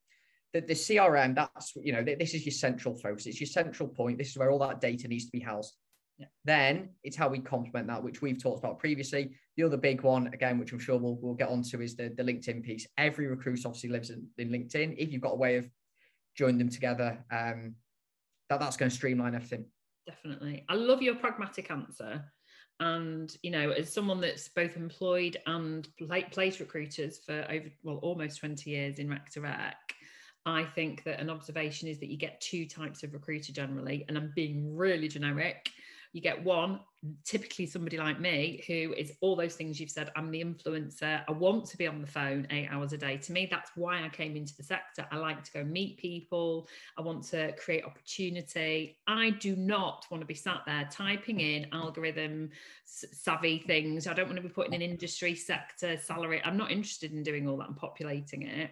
That 0.52 0.66
the 0.66 0.74
CRM, 0.74 1.34
that's 1.34 1.72
you 1.76 1.92
know, 1.92 2.02
this 2.02 2.34
is 2.34 2.44
your 2.44 2.52
central 2.52 2.94
focus. 2.94 3.26
It's 3.26 3.40
your 3.40 3.46
central 3.46 3.88
point. 3.88 4.18
This 4.18 4.30
is 4.30 4.36
where 4.36 4.50
all 4.50 4.58
that 4.58 4.80
data 4.80 5.08
needs 5.08 5.24
to 5.26 5.32
be 5.32 5.40
housed. 5.40 5.74
Yeah. 6.18 6.26
Then 6.44 6.90
it's 7.02 7.16
how 7.16 7.28
we 7.28 7.38
complement 7.38 7.86
that, 7.88 8.02
which 8.02 8.20
we've 8.20 8.42
talked 8.42 8.58
about 8.58 8.78
previously. 8.78 9.34
The 9.56 9.64
other 9.64 9.76
big 9.76 10.02
one, 10.02 10.28
again, 10.28 10.58
which 10.58 10.72
I'm 10.72 10.78
sure 10.78 10.98
we'll, 10.98 11.18
we'll 11.20 11.34
get 11.34 11.48
onto, 11.48 11.80
is 11.80 11.96
the, 11.96 12.12
the 12.16 12.22
LinkedIn 12.22 12.62
piece. 12.62 12.86
Every 12.98 13.26
recruit 13.26 13.60
obviously 13.64 13.90
lives 13.90 14.10
in, 14.10 14.26
in 14.38 14.50
LinkedIn. 14.50 14.96
If 14.98 15.10
you've 15.10 15.22
got 15.22 15.32
a 15.32 15.36
way 15.36 15.56
of 15.56 15.68
joining 16.36 16.58
them 16.58 16.68
together, 16.68 17.24
um, 17.30 17.76
that 18.50 18.60
that's 18.60 18.76
going 18.76 18.90
to 18.90 18.94
streamline 18.94 19.34
everything. 19.34 19.64
Definitely. 20.06 20.64
I 20.68 20.74
love 20.74 21.02
your 21.02 21.14
pragmatic 21.14 21.70
answer. 21.70 22.24
And, 22.80 23.34
you 23.42 23.50
know, 23.50 23.70
as 23.70 23.92
someone 23.92 24.20
that's 24.20 24.48
both 24.48 24.76
employed 24.76 25.36
and 25.46 25.86
placed 26.32 26.60
recruiters 26.60 27.20
for 27.24 27.46
over, 27.48 27.68
well, 27.82 27.96
almost 27.98 28.40
20 28.40 28.68
years 28.68 28.98
in 28.98 29.08
Rec 29.08 29.30
to 29.30 29.40
Rec, 29.40 29.76
I 30.44 30.64
think 30.64 31.04
that 31.04 31.20
an 31.20 31.30
observation 31.30 31.88
is 31.88 31.98
that 32.00 32.10
you 32.10 32.16
get 32.16 32.40
two 32.40 32.66
types 32.66 33.02
of 33.02 33.12
recruiter 33.12 33.52
generally. 33.52 34.04
And 34.08 34.16
I'm 34.16 34.32
being 34.34 34.76
really 34.76 35.08
generic. 35.08 35.70
You 36.12 36.20
get 36.20 36.44
one, 36.44 36.80
typically 37.24 37.64
somebody 37.64 37.96
like 37.96 38.20
me, 38.20 38.62
who 38.66 38.92
is 38.92 39.12
all 39.22 39.34
those 39.34 39.54
things 39.54 39.80
you've 39.80 39.90
said. 39.90 40.10
I'm 40.14 40.30
the 40.30 40.44
influencer. 40.44 41.22
I 41.26 41.32
want 41.32 41.64
to 41.66 41.78
be 41.78 41.86
on 41.86 42.02
the 42.02 42.06
phone 42.06 42.46
eight 42.50 42.68
hours 42.70 42.92
a 42.92 42.98
day. 42.98 43.16
To 43.16 43.32
me, 43.32 43.48
that's 43.50 43.70
why 43.76 44.04
I 44.04 44.10
came 44.10 44.36
into 44.36 44.54
the 44.54 44.62
sector. 44.62 45.06
I 45.10 45.16
like 45.16 45.42
to 45.44 45.52
go 45.52 45.64
meet 45.64 45.96
people. 45.96 46.68
I 46.98 47.00
want 47.00 47.24
to 47.28 47.52
create 47.52 47.84
opportunity. 47.84 48.98
I 49.06 49.30
do 49.30 49.56
not 49.56 50.04
want 50.10 50.20
to 50.20 50.26
be 50.26 50.34
sat 50.34 50.60
there 50.66 50.86
typing 50.92 51.40
in 51.40 51.66
algorithm 51.72 52.50
savvy 52.84 53.64
things. 53.66 54.06
I 54.06 54.12
don't 54.12 54.26
want 54.26 54.36
to 54.36 54.42
be 54.42 54.50
putting 54.50 54.74
an 54.74 54.82
industry 54.82 55.34
sector 55.34 55.96
salary. 55.96 56.42
I'm 56.44 56.58
not 56.58 56.70
interested 56.70 57.12
in 57.12 57.22
doing 57.22 57.48
all 57.48 57.56
that 57.56 57.68
and 57.68 57.76
populating 57.76 58.42
it. 58.42 58.70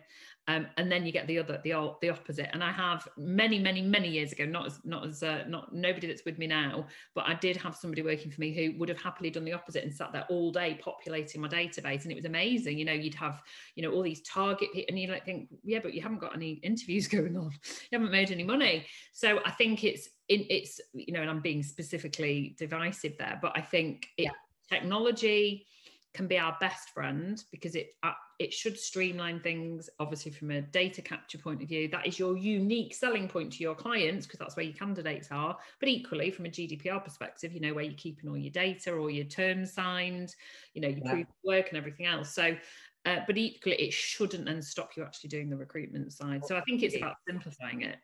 Um, 0.50 0.67
and 0.76 0.91
then 0.91 1.06
you 1.06 1.12
get 1.12 1.26
the 1.29 1.38
other 1.38 1.61
the 1.62 1.94
the 2.00 2.11
opposite. 2.11 2.49
And 2.52 2.62
i 2.64 2.73
have 2.73 3.06
many 3.17 3.58
many 3.58 3.82
many 3.82 4.08
years 4.08 4.32
ago 4.32 4.44
not 4.44 4.67
as 4.67 4.81
not 4.85 5.06
as 5.06 5.23
uh, 5.23 5.44
not 5.47 5.73
nobody 5.73 6.06
that's 6.08 6.25
with 6.25 6.38
me 6.38 6.47
now 6.47 6.87
but 7.14 7.25
i 7.26 7.35
did 7.35 7.56
have 7.56 7.76
somebody 7.76 8.02
working 8.02 8.31
for 8.31 8.41
me 8.41 8.52
who 8.52 8.79
would 8.79 8.88
have 8.88 9.00
happily 9.00 9.31
done 9.31 9.44
the 9.44 9.52
opposite 9.52 9.85
and 9.85 9.94
sat 9.94 10.12
there 10.12 10.26
all 10.29 10.50
day 10.50 10.79
populating 10.82 11.41
my 11.41 11.49
database. 11.49 12.02
And 12.02 12.12
it 12.12 12.17
was 12.17 12.25
amazing. 12.25 12.79
You 12.79 12.85
know 12.85 12.93
you'd 12.93 13.14
have 13.14 13.43
you 13.76 13.82
know 13.82 13.93
all 13.93 14.02
these 14.02 14.23
target 14.23 14.69
and 14.88 14.99
you 14.99 15.08
like 15.08 15.25
think 15.25 15.49
yeah 15.62 15.79
but 15.82 15.94
you 15.94 16.02
haven't 16.02 16.20
got 16.20 16.35
any 16.35 16.53
interviews 16.62 17.06
going 17.17 17.37
on. 17.37 17.53
You 17.91 17.99
haven't 17.99 18.11
made 18.11 18.31
any 18.31 18.44
money. 18.44 18.87
So 19.12 19.41
i 19.44 19.50
think 19.50 19.85
it's 19.85 20.08
in 20.29 20.46
it's 20.49 20.81
you 20.93 21.12
know 21.12 21.20
and 21.20 21.31
i'm 21.31 21.41
being 21.41 21.62
specifically 21.62 22.55
divisive 22.58 23.17
there 23.19 23.38
but 23.43 23.53
i 23.56 23.61
think 23.61 24.06
it, 24.17 24.25
yeah. 24.25 24.31
technology 24.69 25.67
can 26.12 26.26
be 26.26 26.38
our 26.38 26.56
best 26.60 26.90
friend 26.90 27.42
because 27.52 27.74
it 27.74 27.90
uh, 28.02 28.12
it 28.38 28.52
should 28.52 28.78
streamline 28.78 29.40
things 29.40 29.88
obviously 30.00 30.32
from 30.32 30.50
a 30.50 30.60
data 30.60 31.00
capture 31.02 31.38
point 31.38 31.62
of 31.62 31.68
view. 31.68 31.88
That 31.88 32.06
is 32.06 32.18
your 32.18 32.36
unique 32.36 32.94
selling 32.94 33.28
point 33.28 33.52
to 33.54 33.62
your 33.62 33.74
clients 33.74 34.26
because 34.26 34.38
that's 34.38 34.56
where 34.56 34.64
your 34.64 34.74
candidates 34.74 35.28
are. 35.30 35.56
But 35.78 35.88
equally 35.88 36.30
from 36.30 36.46
a 36.46 36.48
gdpr 36.48 37.04
perspective 37.04 37.52
you 37.52 37.60
know 37.60 37.74
where 37.74 37.84
you're 37.84 37.94
keeping 37.94 38.28
all 38.28 38.36
your 38.36 38.52
data 38.52 38.96
all 38.96 39.10
your 39.10 39.24
terms 39.24 39.72
signed 39.72 40.34
you 40.74 40.80
know 40.80 40.88
your 40.88 41.00
yeah. 41.04 41.12
proof 41.12 41.26
of 41.28 41.34
work 41.44 41.68
and 41.68 41.78
everything 41.78 42.06
else. 42.06 42.34
So 42.34 42.56
uh, 43.06 43.20
but 43.26 43.38
equally 43.38 43.76
it 43.76 43.92
shouldn't 43.92 44.44
then 44.44 44.62
stop 44.62 44.90
you 44.96 45.04
actually 45.04 45.28
doing 45.28 45.48
the 45.48 45.56
recruitment 45.56 46.12
side. 46.12 46.44
So 46.44 46.56
i 46.56 46.60
think 46.62 46.82
it's 46.82 46.96
about 46.96 47.16
simplifying 47.26 47.82
it. 47.82 47.96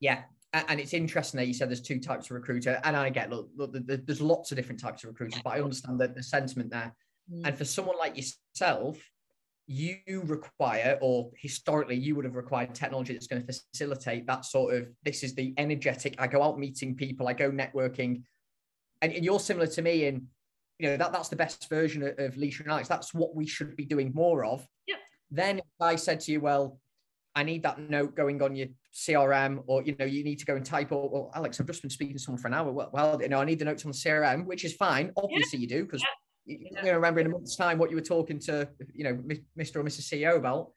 Yeah 0.00 0.22
and 0.52 0.80
it's 0.80 0.94
interesting 0.94 1.38
that 1.38 1.46
you 1.46 1.52
said 1.54 1.68
there's 1.68 1.80
two 1.80 2.00
types 2.00 2.26
of 2.26 2.30
recruiter 2.30 2.80
and 2.84 2.96
i 2.96 3.10
get 3.10 3.30
look, 3.30 3.50
look 3.56 3.72
there's 3.72 4.20
lots 4.20 4.50
of 4.52 4.56
different 4.56 4.80
types 4.80 5.04
of 5.04 5.08
recruiters 5.08 5.40
but 5.42 5.50
i 5.50 5.60
understand 5.60 6.00
that 6.00 6.14
the 6.14 6.22
sentiment 6.22 6.70
there 6.70 6.94
Mm. 7.32 7.46
And 7.46 7.58
for 7.58 7.64
someone 7.64 7.98
like 7.98 8.16
yourself, 8.16 8.98
you 9.66 10.22
require, 10.24 10.98
or 11.00 11.30
historically, 11.36 11.96
you 11.96 12.14
would 12.14 12.24
have 12.24 12.36
required 12.36 12.74
technology 12.74 13.12
that's 13.12 13.26
going 13.26 13.44
to 13.44 13.52
facilitate 13.52 14.26
that 14.26 14.44
sort 14.44 14.74
of 14.74 14.88
this 15.02 15.24
is 15.24 15.34
the 15.34 15.54
energetic. 15.56 16.14
I 16.18 16.28
go 16.28 16.42
out 16.42 16.58
meeting 16.58 16.94
people, 16.94 17.26
I 17.26 17.32
go 17.32 17.50
networking. 17.50 18.22
And, 19.02 19.12
and 19.12 19.24
you're 19.24 19.40
similar 19.40 19.66
to 19.66 19.82
me 19.82 20.06
in, 20.06 20.26
you 20.78 20.88
know, 20.88 20.96
that 20.96 21.12
that's 21.12 21.28
the 21.28 21.36
best 21.36 21.68
version 21.68 22.02
of, 22.02 22.18
of 22.18 22.36
Lysha 22.36 22.60
and 22.60 22.70
Alex. 22.70 22.88
That's 22.88 23.12
what 23.12 23.34
we 23.34 23.46
should 23.46 23.76
be 23.76 23.84
doing 23.84 24.12
more 24.14 24.44
of. 24.44 24.66
Yep. 24.86 24.98
Then 25.30 25.58
if 25.58 25.64
I 25.80 25.96
said 25.96 26.20
to 26.20 26.32
you, 26.32 26.40
well, 26.40 26.78
I 27.34 27.42
need 27.42 27.64
that 27.64 27.78
note 27.78 28.14
going 28.16 28.40
on 28.40 28.56
your 28.56 28.68
CRM, 28.94 29.62
or 29.66 29.82
you 29.82 29.94
know, 29.98 30.06
you 30.06 30.24
need 30.24 30.38
to 30.38 30.46
go 30.46 30.56
and 30.56 30.64
type. 30.64 30.90
Or 30.90 31.10
well, 31.10 31.30
Alex, 31.34 31.60
I've 31.60 31.66
just 31.66 31.82
been 31.82 31.90
speaking 31.90 32.14
to 32.14 32.18
someone 32.18 32.40
for 32.40 32.48
an 32.48 32.54
hour. 32.54 32.72
Well, 32.72 32.88
well 32.92 33.20
you 33.20 33.28
know, 33.28 33.40
I 33.40 33.44
need 33.44 33.58
the 33.58 33.66
notes 33.66 33.84
on 33.84 33.90
the 33.90 33.96
CRM, 33.96 34.46
which 34.46 34.64
is 34.64 34.72
fine. 34.72 35.12
Obviously, 35.18 35.58
yeah. 35.58 35.62
you 35.62 35.68
do 35.68 35.84
because 35.84 36.02
you 36.46 36.70
know, 36.82 36.92
remember 36.94 37.20
in 37.20 37.26
a 37.26 37.30
month's 37.30 37.56
time 37.56 37.78
what 37.78 37.90
you 37.90 37.96
were 37.96 38.02
talking 38.02 38.38
to, 38.40 38.68
you 38.94 39.04
know, 39.04 39.14
Mr. 39.58 39.76
or 39.76 39.84
Mrs. 39.84 40.12
CEO 40.12 40.36
about. 40.36 40.70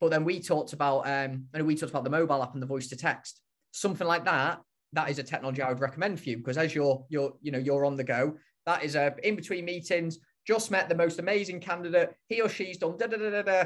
But 0.00 0.10
then 0.10 0.24
we 0.24 0.40
talked 0.40 0.72
about, 0.72 1.00
um, 1.06 1.46
and 1.54 1.66
we 1.66 1.76
talked 1.76 1.90
about 1.90 2.04
the 2.04 2.10
mobile 2.10 2.42
app 2.42 2.54
and 2.54 2.62
the 2.62 2.66
voice 2.66 2.88
to 2.88 2.96
text, 2.96 3.40
something 3.70 4.06
like 4.06 4.24
that. 4.24 4.60
That 4.94 5.10
is 5.10 5.18
a 5.18 5.22
technology 5.22 5.62
I 5.62 5.68
would 5.68 5.80
recommend 5.80 6.20
for 6.20 6.28
you 6.28 6.38
because 6.38 6.58
as 6.58 6.74
you're, 6.74 7.04
you're, 7.08 7.34
you 7.40 7.52
know, 7.52 7.58
you're 7.58 7.84
on 7.84 7.96
the 7.96 8.04
go. 8.04 8.36
That 8.66 8.82
is 8.82 8.94
a 8.94 9.14
in 9.22 9.36
between 9.36 9.64
meetings. 9.64 10.18
Just 10.46 10.70
met 10.70 10.88
the 10.88 10.94
most 10.94 11.18
amazing 11.18 11.60
candidate. 11.60 12.14
He 12.28 12.40
or 12.40 12.48
she's 12.48 12.78
done 12.78 12.96
da 12.98 13.06
da 13.06 13.16
da 13.16 13.30
da 13.30 13.42
da, 13.42 13.64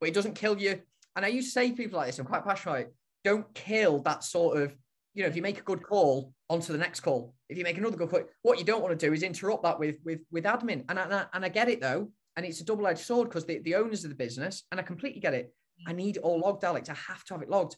but 0.00 0.08
it 0.08 0.14
doesn't 0.14 0.34
kill 0.34 0.58
you. 0.58 0.80
And 1.16 1.24
I 1.24 1.28
used 1.28 1.48
to 1.48 1.52
say 1.52 1.70
to 1.70 1.76
people 1.76 1.98
like 1.98 2.08
this. 2.08 2.18
I'm 2.18 2.26
quite 2.26 2.44
passionate. 2.44 2.92
Don't 3.24 3.52
kill 3.54 4.00
that 4.00 4.24
sort 4.24 4.60
of 4.60 4.74
you 5.14 5.22
know, 5.22 5.28
if 5.28 5.36
you 5.36 5.42
make 5.42 5.58
a 5.58 5.62
good 5.62 5.82
call, 5.82 6.32
on 6.48 6.60
to 6.60 6.72
the 6.72 6.78
next 6.78 7.00
call. 7.00 7.34
If 7.50 7.58
you 7.58 7.64
make 7.64 7.76
another 7.76 7.96
good 7.96 8.08
call, 8.08 8.22
what 8.42 8.58
you 8.60 8.64
don't 8.64 8.80
want 8.80 8.98
to 8.98 9.06
do 9.06 9.12
is 9.12 9.24
interrupt 9.24 9.64
that 9.64 9.78
with 9.78 9.96
with 10.04 10.20
with 10.30 10.44
admin. 10.44 10.84
And 10.88 10.98
I, 10.98 11.26
and 11.32 11.44
I 11.44 11.48
get 11.48 11.68
it 11.68 11.80
though, 11.80 12.08
and 12.36 12.46
it's 12.46 12.60
a 12.60 12.64
double 12.64 12.86
edged 12.86 13.00
sword 13.00 13.28
because 13.28 13.44
the, 13.44 13.58
the 13.58 13.74
owners 13.74 14.04
of 14.04 14.10
the 14.10 14.16
business, 14.16 14.62
and 14.70 14.78
I 14.78 14.84
completely 14.84 15.20
get 15.20 15.34
it. 15.34 15.52
Mm. 15.82 15.90
I 15.90 15.92
need 15.92 16.16
it 16.16 16.22
all 16.22 16.38
logged, 16.38 16.62
Alex. 16.64 16.88
I 16.88 16.94
have 16.94 17.24
to 17.24 17.34
have 17.34 17.42
it 17.42 17.50
logged. 17.50 17.76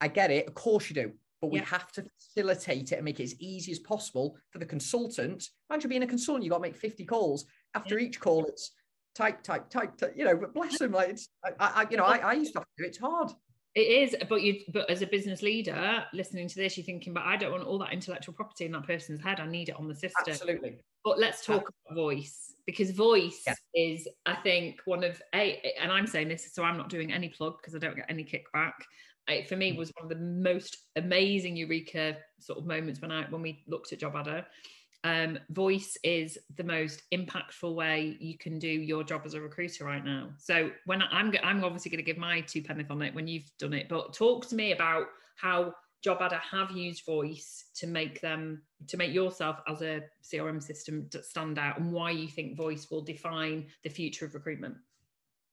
I 0.00 0.08
get 0.08 0.30
it. 0.30 0.48
Of 0.48 0.54
course 0.54 0.88
you 0.88 0.94
do. 0.94 1.12
But 1.42 1.50
we 1.50 1.58
yeah. 1.58 1.66
have 1.66 1.92
to 1.92 2.04
facilitate 2.18 2.92
it 2.92 2.96
and 2.96 3.04
make 3.04 3.20
it 3.20 3.24
as 3.24 3.40
easy 3.40 3.72
as 3.72 3.78
possible 3.78 4.36
for 4.50 4.58
the 4.58 4.66
consultant. 4.66 5.48
Imagine 5.70 5.90
being 5.90 6.02
a 6.02 6.06
consultant, 6.06 6.44
you've 6.44 6.50
got 6.50 6.58
to 6.58 6.62
make 6.62 6.76
50 6.76 7.04
calls. 7.04 7.44
After 7.74 7.98
yeah. 7.98 8.06
each 8.06 8.20
call, 8.20 8.46
it's 8.46 8.72
type, 9.14 9.42
type, 9.42 9.70
type, 9.70 9.96
type, 9.96 10.14
you 10.16 10.24
know, 10.24 10.36
but 10.36 10.54
bless 10.54 10.78
them. 10.78 10.92
Like 10.92 11.10
it's, 11.10 11.28
I, 11.44 11.52
I 11.58 11.86
you 11.90 11.96
know, 11.96 12.04
I, 12.04 12.18
I 12.18 12.32
used 12.34 12.52
to 12.54 12.60
have 12.60 12.64
to 12.64 12.82
do 12.82 12.84
it. 12.84 12.88
It's 12.88 12.98
hard 12.98 13.32
It 13.76 13.80
is, 13.80 14.16
but 14.28 14.42
you 14.42 14.60
but 14.72 14.90
as 14.90 15.00
a 15.02 15.06
business 15.06 15.42
leader 15.42 16.04
listening 16.12 16.48
to 16.48 16.56
this, 16.56 16.76
you're 16.76 16.84
thinking, 16.84 17.14
but 17.14 17.22
I 17.24 17.36
don't 17.36 17.52
want 17.52 17.64
all 17.64 17.78
that 17.78 17.92
intellectual 17.92 18.34
property 18.34 18.64
in 18.64 18.72
that 18.72 18.84
person's 18.86 19.22
head. 19.22 19.38
I 19.38 19.46
need 19.46 19.68
it 19.68 19.76
on 19.76 19.86
the 19.86 19.94
system. 19.94 20.24
Absolutely. 20.28 20.78
But 21.04 21.18
let's 21.18 21.46
talk 21.46 21.62
about 21.62 21.96
voice 21.96 22.52
because 22.66 22.90
voice 22.90 23.42
yeah. 23.46 23.54
is, 23.74 24.08
I 24.26 24.34
think, 24.34 24.80
one 24.86 25.04
of 25.04 25.22
a 25.34 25.62
and 25.80 25.92
I'm 25.92 26.08
saying 26.08 26.28
this, 26.28 26.52
so 26.52 26.64
I'm 26.64 26.76
not 26.76 26.88
doing 26.88 27.12
any 27.12 27.28
plug 27.28 27.58
because 27.60 27.76
I 27.76 27.78
don't 27.78 27.96
get 27.96 28.06
any 28.08 28.24
kickback. 28.24 28.72
It, 29.28 29.48
for 29.48 29.54
me 29.54 29.72
mm. 29.72 29.76
was 29.76 29.92
one 29.96 30.10
of 30.10 30.18
the 30.18 30.24
most 30.24 30.76
amazing 30.96 31.56
eureka 31.56 32.16
sort 32.40 32.58
of 32.58 32.66
moments 32.66 33.00
when 33.00 33.12
I 33.12 33.26
when 33.30 33.42
we 33.42 33.62
looked 33.68 33.92
at 33.92 34.00
JobAdder 34.00 34.44
um, 35.04 35.38
voice 35.48 35.96
is 36.04 36.38
the 36.56 36.64
most 36.64 37.02
impactful 37.12 37.74
way 37.74 38.16
you 38.20 38.36
can 38.36 38.58
do 38.58 38.68
your 38.68 39.02
job 39.02 39.22
as 39.24 39.34
a 39.34 39.40
recruiter 39.40 39.84
right 39.84 40.04
now. 40.04 40.28
So 40.36 40.70
when 40.84 41.00
I, 41.00 41.20
am 41.20 41.32
I'm 41.42 41.64
obviously 41.64 41.90
going 41.90 42.04
to 42.04 42.10
give 42.10 42.18
my 42.18 42.42
two 42.42 42.62
penneth 42.62 42.90
on 42.90 43.00
it 43.02 43.14
when 43.14 43.26
you've 43.26 43.50
done 43.58 43.72
it, 43.72 43.88
but 43.88 44.12
talk 44.12 44.46
to 44.48 44.54
me 44.54 44.72
about 44.72 45.06
how 45.36 45.74
JobAdder 46.04 46.40
have 46.40 46.70
used 46.70 47.04
voice 47.04 47.66
to 47.76 47.86
make 47.86 48.20
them 48.20 48.62
to 48.88 48.96
make 48.96 49.12
yourself 49.12 49.60
as 49.68 49.82
a 49.82 50.02
CRM 50.22 50.62
system 50.62 51.08
stand 51.22 51.58
out, 51.58 51.78
and 51.78 51.92
why 51.92 52.10
you 52.10 52.28
think 52.28 52.56
voice 52.56 52.88
will 52.90 53.02
define 53.02 53.66
the 53.84 53.90
future 53.90 54.24
of 54.24 54.34
recruitment. 54.34 54.76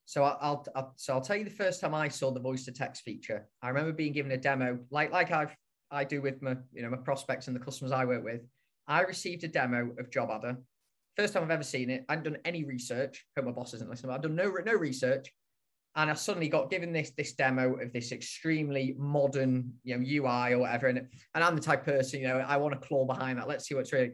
So 0.06 0.24
I'll, 0.24 0.66
I'll, 0.74 0.94
so 0.96 1.12
I'll 1.12 1.20
tell 1.20 1.36
you 1.36 1.44
the 1.44 1.50
first 1.50 1.82
time 1.82 1.94
I 1.94 2.08
saw 2.08 2.30
the 2.30 2.40
voice 2.40 2.64
to 2.64 2.72
text 2.72 3.02
feature. 3.02 3.46
I 3.62 3.68
remember 3.68 3.92
being 3.92 4.14
given 4.14 4.32
a 4.32 4.38
demo, 4.38 4.78
like 4.90 5.12
like 5.12 5.30
I've 5.30 5.54
I 5.90 6.04
do 6.04 6.22
with 6.22 6.40
my 6.42 6.56
you 6.72 6.82
know 6.82 6.90
my 6.90 6.96
prospects 6.96 7.46
and 7.46 7.56
the 7.56 7.60
customers 7.60 7.92
I 7.92 8.04
work 8.06 8.24
with. 8.24 8.40
I 8.88 9.02
received 9.02 9.44
a 9.44 9.48
demo 9.48 9.90
of 9.98 10.10
JobAdder. 10.10 10.56
First 11.16 11.34
time 11.34 11.42
I've 11.42 11.50
ever 11.50 11.62
seen 11.62 11.90
it. 11.90 12.04
I 12.08 12.12
hadn't 12.12 12.32
done 12.32 12.42
any 12.44 12.64
research. 12.64 13.26
Hope 13.36 13.44
my 13.44 13.52
boss 13.52 13.74
isn't 13.74 13.90
listening. 13.90 14.12
I've 14.12 14.22
done 14.22 14.34
no 14.34 14.50
no 14.64 14.72
research, 14.72 15.30
and 15.94 16.10
I 16.10 16.14
suddenly 16.14 16.48
got 16.48 16.70
given 16.70 16.92
this 16.92 17.10
this 17.16 17.34
demo 17.34 17.74
of 17.74 17.92
this 17.92 18.12
extremely 18.12 18.94
modern 18.98 19.72
you 19.84 19.96
know 19.96 20.02
UI 20.04 20.54
or 20.54 20.58
whatever. 20.60 20.86
And 20.86 21.06
and 21.34 21.44
I'm 21.44 21.54
the 21.54 21.60
type 21.60 21.84
person 21.84 22.20
you 22.20 22.28
know 22.28 22.38
I 22.38 22.56
want 22.56 22.80
to 22.80 22.88
claw 22.88 23.04
behind 23.04 23.38
that. 23.38 23.48
Let's 23.48 23.68
see 23.68 23.74
what's 23.74 23.92
really. 23.92 24.12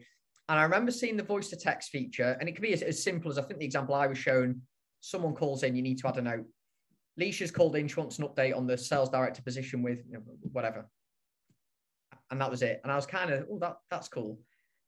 And 0.48 0.58
I 0.58 0.62
remember 0.62 0.90
seeing 0.90 1.16
the 1.16 1.22
voice 1.22 1.48
to 1.50 1.56
text 1.56 1.90
feature, 1.90 2.36
and 2.40 2.48
it 2.48 2.52
could 2.52 2.62
be 2.62 2.72
as, 2.72 2.82
as 2.82 3.02
simple 3.02 3.30
as 3.30 3.38
I 3.38 3.42
think 3.42 3.60
the 3.60 3.66
example 3.66 3.94
I 3.94 4.06
was 4.06 4.18
shown. 4.18 4.60
Someone 5.00 5.34
calls 5.34 5.62
in, 5.62 5.76
you 5.76 5.82
need 5.82 5.98
to 5.98 6.08
add 6.08 6.16
a 6.16 6.22
note. 6.22 6.46
Lysha's 7.18 7.50
called 7.50 7.76
in, 7.76 7.86
she 7.86 7.96
wants 7.96 8.18
an 8.18 8.26
update 8.26 8.56
on 8.56 8.66
the 8.66 8.76
sales 8.76 9.10
director 9.10 9.42
position 9.42 9.82
with 9.82 9.98
you 10.08 10.14
know, 10.14 10.22
whatever. 10.52 10.88
And 12.30 12.40
that 12.40 12.50
was 12.50 12.62
it. 12.62 12.80
And 12.82 12.90
I 12.90 12.96
was 12.96 13.04
kind 13.04 13.30
of, 13.30 13.46
oh, 13.50 13.58
that 13.58 13.76
that's 13.90 14.08
cool. 14.08 14.38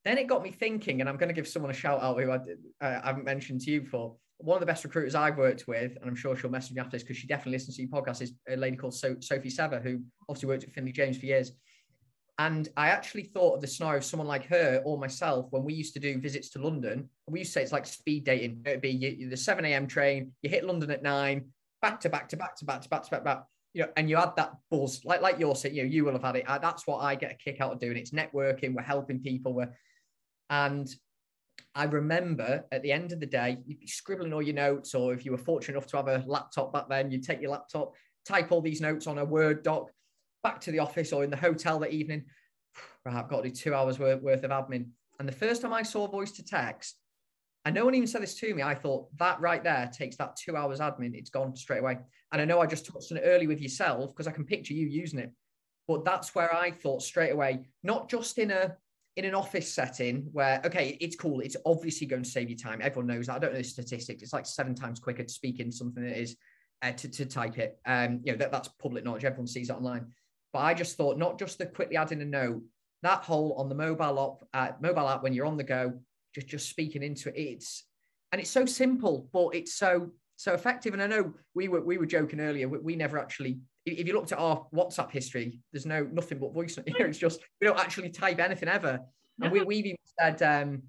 Then 0.07 0.19
it 0.19 0.29
got 0.29 0.45
me 0.45 0.53
thinking, 0.53 1.01
and 1.01 1.11
I'm 1.11 1.17
going 1.17 1.31
to 1.31 1.35
give 1.35 1.49
someone 1.49 1.73
a 1.73 1.75
shout 1.75 2.01
out 2.01 2.17
who 2.21 2.31
I, 2.31 2.37
uh, 2.37 3.01
I 3.03 3.07
haven't 3.09 3.25
mentioned 3.25 3.63
to 3.63 3.73
you 3.73 3.81
before. 3.81 4.15
One 4.39 4.55
of 4.55 4.61
the 4.61 4.67
best 4.67 4.85
recruiters 4.85 5.17
I've 5.17 5.37
worked 5.37 5.67
with, 5.67 5.97
and 5.97 6.09
I'm 6.09 6.15
sure 6.15 6.37
she'll 6.37 6.49
message 6.49 6.75
me 6.75 6.81
after 6.81 6.93
this 6.93 7.03
because 7.03 7.17
she 7.17 7.27
definitely 7.27 7.53
listens 7.53 7.75
to 7.75 7.83
your 7.83 7.91
podcast, 7.91 8.23
is 8.23 8.33
a 8.49 8.55
lady 8.55 8.77
called 8.77 8.95
so- 8.95 9.17
Sophie 9.19 9.51
Sever, 9.51 9.81
who 9.81 10.01
obviously 10.29 10.47
worked 10.47 10.65
with 10.65 10.75
Finlay 10.75 10.93
James 10.93 11.19
for 11.19 11.27
years. 11.27 11.51
And 12.39 12.69
I 12.77 12.91
actually 12.91 13.25
thought 13.25 13.57
of 13.57 13.61
the 13.63 13.67
scenario 13.67 13.99
of 13.99 14.05
someone 14.05 14.29
like 14.29 14.47
her 14.47 14.81
or 14.85 14.97
myself 14.97 15.49
when 15.51 15.65
we 15.65 15.75
used 15.75 15.95
to 15.95 16.01
do 16.01 16.21
visits 16.21 16.51
to 16.51 16.61
London. 16.61 17.09
We 17.27 17.41
used 17.41 17.51
to 17.55 17.55
say 17.55 17.63
it's 17.65 17.73
like 17.73 17.87
speed 17.87 18.27
dating. 18.27 18.63
It'd 18.65 18.83
be 18.83 18.91
you, 18.91 19.29
the 19.29 19.37
7 19.37 19.65
a.m. 19.65 19.89
train, 19.89 20.31
you 20.41 20.51
hit 20.51 20.65
London 20.65 20.93
at 20.93 21.03
nine, 21.03 21.47
back 21.83 21.99
to 22.03 22.09
back 22.09 22.29
to 22.29 22.37
back 22.37 22.55
to 22.59 22.65
back 22.65 22.83
to 22.83 22.89
back 22.89 23.03
to 23.03 23.11
back 23.11 23.21
to 23.23 23.25
back. 23.25 23.45
You 23.75 23.83
know, 23.83 23.89
and 23.97 24.09
you 24.09 24.19
had 24.19 24.37
that 24.37 24.53
buzz, 24.71 25.05
like 25.05 25.21
like 25.21 25.41
you're 25.41 25.57
saying, 25.57 25.75
you 25.75 25.83
know, 25.83 25.89
you 25.89 26.05
will 26.05 26.13
have 26.13 26.23
had 26.23 26.37
it. 26.37 26.45
That's 26.47 26.87
what 26.87 26.99
I 26.99 27.17
get 27.17 27.33
a 27.33 27.35
kick 27.35 27.61
out 27.61 27.73
of 27.73 27.81
doing. 27.81 27.97
It's 27.97 28.13
networking. 28.13 28.73
We're 28.73 28.83
helping 28.83 29.19
people. 29.19 29.53
We're 29.53 29.73
and 30.51 30.89
I 31.75 31.85
remember 31.85 32.65
at 32.73 32.83
the 32.83 32.93
end 32.93 33.13
of 33.13 33.21
the 33.21 33.27
day, 33.27 33.59
you'd 33.67 33.81
be 33.81 33.87
scribbling 33.87 34.33
all 34.33 34.43
your 34.43 34.55
notes, 34.55 34.95
or 34.95 35.13
if 35.13 35.25
you 35.25 35.33
were 35.33 35.39
fortunate 35.39 35.75
enough 35.75 35.87
to 35.89 35.97
have 35.99 36.09
a 36.09 36.25
laptop 36.27 36.73
back 36.73 36.89
then, 36.89 37.11
you'd 37.11 37.23
take 37.25 37.41
your 37.41 37.51
laptop, 37.51 37.93
type 38.25 38.51
all 38.51 38.63
these 38.63 38.81
notes 38.81 39.07
on 39.07 39.19
a 39.19 39.25
Word 39.25 39.63
doc, 39.63 39.91
back 40.43 40.61
to 40.63 40.71
the 40.71 40.79
office 40.79 41.13
or 41.13 41.23
in 41.23 41.31
the 41.31 41.37
hotel 41.37 41.79
that 41.81 41.93
evening. 41.93 42.25
Right, 43.05 43.15
I've 43.15 43.29
got 43.29 43.43
to 43.43 43.49
do 43.49 43.55
two 43.55 43.73
hours 43.73 44.01
worth, 44.01 44.21
worth 44.21 44.43
of 44.43 44.51
admin. 44.51 44.89
And 45.21 45.29
the 45.29 45.33
first 45.33 45.63
time 45.63 45.73
I 45.73 45.85
saw 45.85 46.09
voice 46.09 46.33
to 46.33 46.45
text, 46.45 46.97
and 47.65 47.73
no 47.75 47.85
one 47.85 47.95
even 47.95 48.09
said 48.09 48.23
this 48.23 48.35
to 48.41 48.53
me, 48.53 48.63
I 48.63 48.75
thought 48.75 49.17
that 49.19 49.41
right 49.41 49.63
there 49.63 49.89
takes 49.93 50.17
that 50.17 50.35
two 50.35 50.57
hours 50.57 50.81
admin, 50.81 51.15
it's 51.15 51.31
gone 51.31 51.55
straight 51.55 51.79
away. 51.79 51.99
And 52.33 52.43
I 52.43 52.45
know 52.45 52.61
I 52.61 52.67
just 52.67 52.85
touched 52.85 53.13
on 53.13 53.19
it 53.19 53.25
early 53.25 53.47
with 53.47 53.61
yourself 53.61 54.11
because 54.11 54.27
I 54.27 54.33
can 54.33 54.45
picture 54.45 54.75
you 54.75 54.89
using 54.89 55.21
it. 55.21 55.33
But 55.87 56.05
that's 56.05 56.35
where 56.35 56.53
I 56.53 56.73
thought 56.73 57.03
straight 57.03 57.31
away, 57.31 57.67
not 57.85 58.11
just 58.11 58.39
in 58.39 58.51
a 58.51 58.77
in 59.17 59.25
an 59.25 59.35
office 59.35 59.73
setting 59.73 60.29
where 60.33 60.61
okay 60.65 60.97
it's 61.01 61.17
cool 61.17 61.41
it's 61.41 61.57
obviously 61.65 62.07
going 62.07 62.23
to 62.23 62.29
save 62.29 62.51
you 62.51 62.57
time 62.57 62.81
everyone 62.83 63.07
knows 63.07 63.27
that 63.27 63.37
i 63.37 63.39
don't 63.39 63.53
know 63.53 63.59
the 63.59 63.65
statistics 63.65 64.23
it's 64.23 64.33
like 64.33 64.47
seven 64.47 64.75
times 64.75 65.01
quicker 65.01 65.25
to 65.25 65.33
speak 65.33 65.59
in 65.59 65.73
something 65.73 66.05
that 66.05 66.19
is 66.19 66.37
uh, 66.83 66.93
to, 66.93 67.09
to 67.09 67.25
type 67.25 67.59
it 67.59 67.79
um 67.87 68.21
you 68.23 68.33
know 68.33 68.39
that, 68.39 68.53
that's 68.53 68.69
public 68.81 69.05
knowledge 69.05 69.25
everyone 69.25 69.47
sees 69.47 69.71
it 69.71 69.77
online. 69.77 70.07
But 70.53 70.61
i 70.61 70.75
just 70.75 70.97
thought 70.97 71.19
not 71.19 71.39
just 71.39 71.59
the 71.59 71.67
quickly 71.67 71.97
adding 71.97 72.21
a 72.21 72.27
note 72.27 72.63
that 73.03 73.25
whole 73.25 73.55
on 73.55 73.69
the 73.69 73.75
mobile 73.75 74.41
app 74.55 74.73
uh, 74.73 74.77
mobile 74.81 75.09
app 75.09 75.23
when 75.23 75.33
you're 75.33 75.47
on 75.47 75.57
the 75.57 75.65
go 75.65 75.95
just 76.35 76.47
just 76.47 76.69
speaking 76.69 77.03
into 77.03 77.31
it 77.31 77.41
it's 77.41 77.85
and 78.33 78.41
it's 78.41 78.51
so 78.51 78.67
simple 78.67 79.29
but 79.33 79.49
it's 79.55 79.75
so 79.75 80.11
so 80.39 80.53
effective. 80.53 80.93
And 80.93 81.03
i 81.03 81.07
know 81.07 81.33
we 81.55 81.69
were 81.69 81.81
we 81.81 81.97
were 81.97 82.07
joking 82.07 82.41
earlier 82.41 82.69
we, 82.69 82.79
we 82.79 82.97
never 82.97 83.19
actually 83.19 83.61
if 83.87 84.07
you 84.07 84.15
looked 84.15 84.33
at 84.33 84.39
our 84.39 84.67
WhatsApp 84.75 85.11
history, 85.13 85.61
there's 85.73 85.87
no 85.87 86.03
nothing 86.13 86.39
but 86.39 86.53
voice. 86.53 86.77
You 86.87 86.99
know, 86.99 87.07
it's 87.07 87.19
just 87.19 87.41
we 87.61 87.67
don't 87.67 87.79
actually 87.79 88.11
type 88.11 88.41
anything 88.41 88.69
ever. 88.69 89.01
And 89.41 89.53
we, 89.53 89.63
we've 89.63 89.87
even 89.87 89.99
said 90.19 90.43
um, 90.43 90.83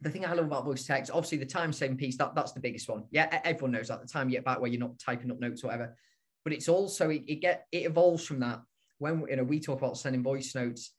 the 0.00 0.10
thing 0.10 0.26
I 0.26 0.32
love 0.32 0.46
about 0.46 0.64
voice 0.64 0.84
text, 0.84 1.10
obviously 1.12 1.38
the 1.38 1.46
time 1.46 1.72
saving 1.72 1.98
piece, 1.98 2.16
that, 2.16 2.34
that's 2.34 2.52
the 2.52 2.60
biggest 2.60 2.88
one. 2.88 3.04
Yeah, 3.10 3.40
everyone 3.44 3.72
knows 3.72 3.88
that 3.88 4.00
the 4.00 4.08
time 4.08 4.28
you 4.28 4.36
get 4.36 4.44
back 4.44 4.60
where 4.60 4.70
you're 4.70 4.80
not 4.80 4.98
typing 4.98 5.30
up 5.30 5.38
notes 5.38 5.62
or 5.62 5.68
whatever. 5.68 5.96
But 6.44 6.52
it's 6.52 6.68
also 6.68 7.10
it, 7.10 7.22
it 7.28 7.36
get 7.36 7.66
it 7.70 7.86
evolves 7.86 8.24
from 8.24 8.40
that. 8.40 8.60
When 8.98 9.24
you 9.28 9.36
know 9.36 9.44
we 9.44 9.60
talk 9.60 9.78
about 9.78 9.96
sending 9.96 10.22
voice 10.22 10.54
notes, 10.54 10.92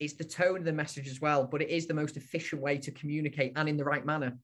it's 0.00 0.14
the 0.14 0.24
tone 0.24 0.58
of 0.58 0.64
the 0.64 0.72
message 0.72 1.08
as 1.08 1.20
well, 1.20 1.44
but 1.44 1.62
it 1.62 1.68
is 1.68 1.86
the 1.86 1.94
most 1.94 2.16
efficient 2.16 2.60
way 2.60 2.78
to 2.78 2.90
communicate 2.90 3.52
and 3.54 3.68
in 3.68 3.76
the 3.76 3.84
right 3.84 4.04
manner 4.04 4.36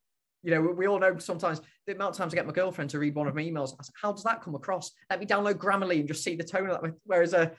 you 0.42 0.50
know, 0.50 0.60
we 0.60 0.86
all 0.86 0.98
know 0.98 1.18
sometimes 1.18 1.60
the 1.86 1.94
amount 1.94 2.12
of 2.12 2.18
times 2.18 2.32
I 2.32 2.36
get 2.36 2.46
my 2.46 2.52
girlfriend 2.52 2.90
to 2.90 2.98
read 2.98 3.14
one 3.14 3.26
of 3.26 3.34
my 3.34 3.42
emails. 3.42 3.74
I 3.78 3.82
say, 3.82 3.92
How 4.00 4.12
does 4.12 4.22
that 4.24 4.42
come 4.42 4.54
across? 4.54 4.92
Let 5.10 5.20
me 5.20 5.26
download 5.26 5.54
Grammarly 5.54 6.00
and 6.00 6.08
just 6.08 6.22
see 6.22 6.36
the 6.36 6.44
tone 6.44 6.70
of 6.70 6.80
that. 6.80 6.92
Whereas 7.04 7.32
a, 7.32 7.52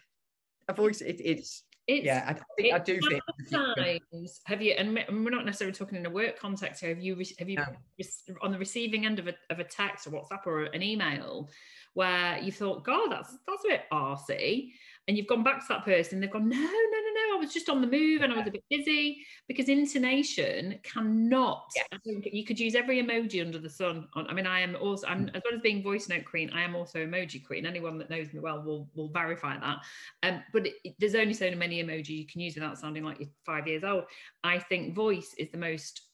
a 0.67 0.73
voice, 0.73 1.01
it, 1.01 1.19
it's, 1.23 1.63
it's, 1.87 2.05
yeah, 2.05 2.23
I, 2.27 2.61
think, 2.61 2.73
I 2.73 2.79
do 2.79 2.99
think. 3.09 3.21
Times 3.49 4.41
have 4.45 4.61
you, 4.61 4.73
and 4.73 4.93
we're 4.93 5.29
not 5.29 5.45
necessarily 5.45 5.73
talking 5.73 5.97
in 5.97 6.05
a 6.05 6.09
work 6.09 6.37
context 6.37 6.81
here. 6.81 6.89
Have 6.89 7.01
you, 7.01 7.15
have 7.39 7.49
you, 7.49 7.57
no. 7.57 8.35
on 8.41 8.51
the 8.51 8.57
receiving 8.57 9.05
end 9.05 9.19
of 9.19 9.27
a, 9.27 9.33
of 9.49 9.59
a 9.59 9.63
text 9.63 10.05
or 10.05 10.11
WhatsApp 10.11 10.45
or 10.45 10.63
an 10.63 10.83
email, 10.83 11.49
where 11.93 12.39
you 12.39 12.51
thought, 12.51 12.83
God, 12.83 13.09
that's 13.09 13.37
that's 13.47 13.63
a 13.63 13.69
bit 13.69 13.83
arsey, 13.91 14.71
and 15.07 15.15
you've 15.15 15.27
gone 15.27 15.43
back 15.43 15.59
to 15.59 15.65
that 15.69 15.85
person, 15.85 16.19
they've 16.19 16.29
gone, 16.29 16.49
no, 16.49 16.57
no, 16.57 16.96
I 17.37 17.39
was 17.39 17.53
just 17.53 17.69
on 17.69 17.81
the 17.81 17.87
move 17.87 18.21
and 18.23 18.33
I 18.33 18.37
was 18.37 18.47
a 18.47 18.51
bit 18.51 18.63
busy 18.69 19.23
because 19.47 19.69
intonation 19.69 20.79
cannot. 20.83 21.69
Yes. 21.75 21.99
you 22.05 22.43
could 22.43 22.59
use 22.59 22.73
every 22.73 23.01
emoji 23.01 23.41
under 23.41 23.59
the 23.59 23.69
sun. 23.69 24.07
I 24.15 24.33
mean, 24.33 24.47
I 24.47 24.61
am 24.61 24.75
also, 24.75 25.05
I'm, 25.07 25.29
as 25.35 25.43
well 25.45 25.53
as 25.55 25.61
being 25.61 25.83
voice 25.83 26.09
note 26.09 26.25
queen, 26.25 26.49
I 26.53 26.63
am 26.63 26.75
also 26.75 27.05
emoji 27.05 27.45
queen. 27.45 27.65
Anyone 27.65 27.99
that 27.99 28.09
knows 28.09 28.33
me 28.33 28.39
well 28.39 28.63
will 28.63 28.89
will 28.95 29.09
verify 29.09 29.57
that. 29.59 29.77
Um, 30.23 30.43
but 30.51 30.65
it, 30.65 30.73
it, 30.83 30.95
there's 30.99 31.15
only 31.15 31.33
so 31.33 31.51
many 31.51 31.83
emojis 31.83 32.09
you 32.09 32.27
can 32.27 32.41
use 32.41 32.55
without 32.55 32.79
sounding 32.79 33.03
like 33.03 33.19
you're 33.19 33.29
five 33.45 33.67
years 33.67 33.83
old. 33.83 34.05
I 34.43 34.57
think 34.57 34.95
voice 34.95 35.35
is 35.37 35.51
the 35.51 35.57
most 35.57 36.06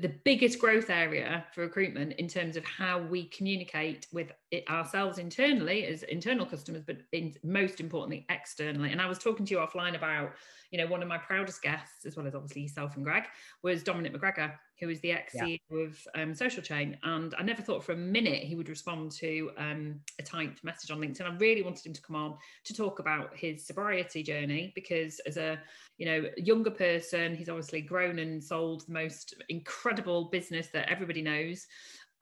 the 0.00 0.12
biggest 0.24 0.58
growth 0.58 0.90
area 0.90 1.44
for 1.54 1.62
recruitment 1.62 2.14
in 2.14 2.28
terms 2.28 2.56
of 2.56 2.64
how 2.64 3.00
we 3.00 3.24
communicate 3.24 4.06
with 4.12 4.30
it 4.50 4.68
ourselves 4.68 5.18
internally 5.18 5.86
as 5.86 6.02
internal 6.04 6.46
customers 6.46 6.82
but 6.86 6.98
in, 7.12 7.34
most 7.42 7.80
importantly 7.80 8.24
externally. 8.28 8.92
And 8.92 9.00
i 9.00 9.06
was 9.06 9.18
talking 9.18 9.44
to 9.46 9.54
you 9.54 9.60
offline 9.60 9.96
about 9.96 10.32
you 10.72 10.78
know 10.78 10.86
one 10.86 11.02
of 11.02 11.08
my 11.08 11.18
proudest 11.18 11.62
guests 11.62 12.04
as 12.04 12.16
well 12.16 12.26
as 12.26 12.34
obviously 12.34 12.62
yourself 12.62 12.96
and 12.96 13.04
greg 13.04 13.24
was 13.62 13.84
dominic 13.84 14.12
mcgregor 14.12 14.52
who 14.82 14.88
is 14.88 15.00
the 15.00 15.12
ex 15.12 15.32
CEO 15.36 15.60
yeah. 15.70 15.78
of 15.78 16.06
um, 16.16 16.34
Social 16.34 16.60
Chain. 16.60 16.98
And 17.04 17.36
I 17.38 17.44
never 17.44 17.62
thought 17.62 17.84
for 17.84 17.92
a 17.92 17.96
minute 17.96 18.42
he 18.42 18.56
would 18.56 18.68
respond 18.68 19.12
to 19.12 19.52
um, 19.56 20.00
a 20.18 20.24
typed 20.24 20.64
message 20.64 20.90
on 20.90 20.98
LinkedIn. 20.98 21.22
I 21.22 21.36
really 21.36 21.62
wanted 21.62 21.86
him 21.86 21.92
to 21.92 22.02
come 22.02 22.16
on 22.16 22.36
to 22.64 22.74
talk 22.74 22.98
about 22.98 23.30
his 23.36 23.64
sobriety 23.64 24.24
journey 24.24 24.72
because 24.74 25.20
as 25.20 25.36
a 25.36 25.60
you 25.98 26.06
know 26.06 26.28
younger 26.36 26.70
person, 26.70 27.36
he's 27.36 27.48
obviously 27.48 27.80
grown 27.80 28.18
and 28.18 28.42
sold 28.42 28.84
the 28.88 28.92
most 28.92 29.34
incredible 29.48 30.24
business 30.24 30.66
that 30.72 30.90
everybody 30.90 31.22
knows. 31.22 31.68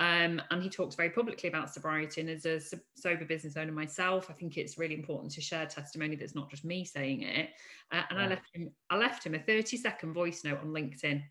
Um, 0.00 0.42
and 0.50 0.62
he 0.62 0.68
talks 0.68 0.96
very 0.96 1.10
publicly 1.10 1.48
about 1.48 1.72
sobriety. 1.72 2.22
And 2.22 2.30
as 2.30 2.46
a 2.46 2.58
sober 2.96 3.24
business 3.24 3.56
owner 3.56 3.70
myself, 3.70 4.28
I 4.30 4.32
think 4.32 4.56
it's 4.56 4.78
really 4.78 4.94
important 4.94 5.30
to 5.32 5.40
share 5.40 5.66
testimony 5.66 6.16
that's 6.16 6.34
not 6.34 6.50
just 6.50 6.64
me 6.64 6.84
saying 6.84 7.22
it. 7.22 7.50
Uh, 7.92 8.02
and 8.10 8.18
yeah. 8.18 8.24
I 8.24 8.28
left 8.28 8.46
him, 8.54 8.70
I 8.88 8.96
left 8.96 9.26
him 9.26 9.34
a 9.34 9.38
30 9.38 9.76
second 9.76 10.14
voice 10.14 10.42
note 10.42 10.60
on 10.62 10.68
LinkedIn 10.68 11.22